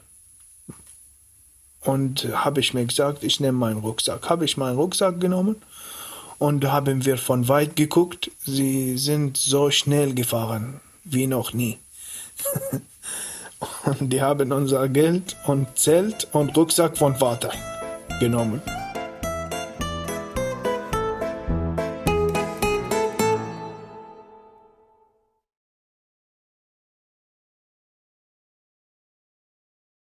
[1.84, 4.30] Und habe ich mir gesagt, ich nehme meinen Rucksack.
[4.30, 5.56] Habe ich meinen Rucksack genommen
[6.38, 8.30] und haben wir von weit geguckt.
[8.46, 11.80] Sie sind so schnell gefahren wie noch nie.
[13.86, 17.52] Und die haben unser Geld und Zelt und Rucksack von Vater
[18.22, 18.81] genommen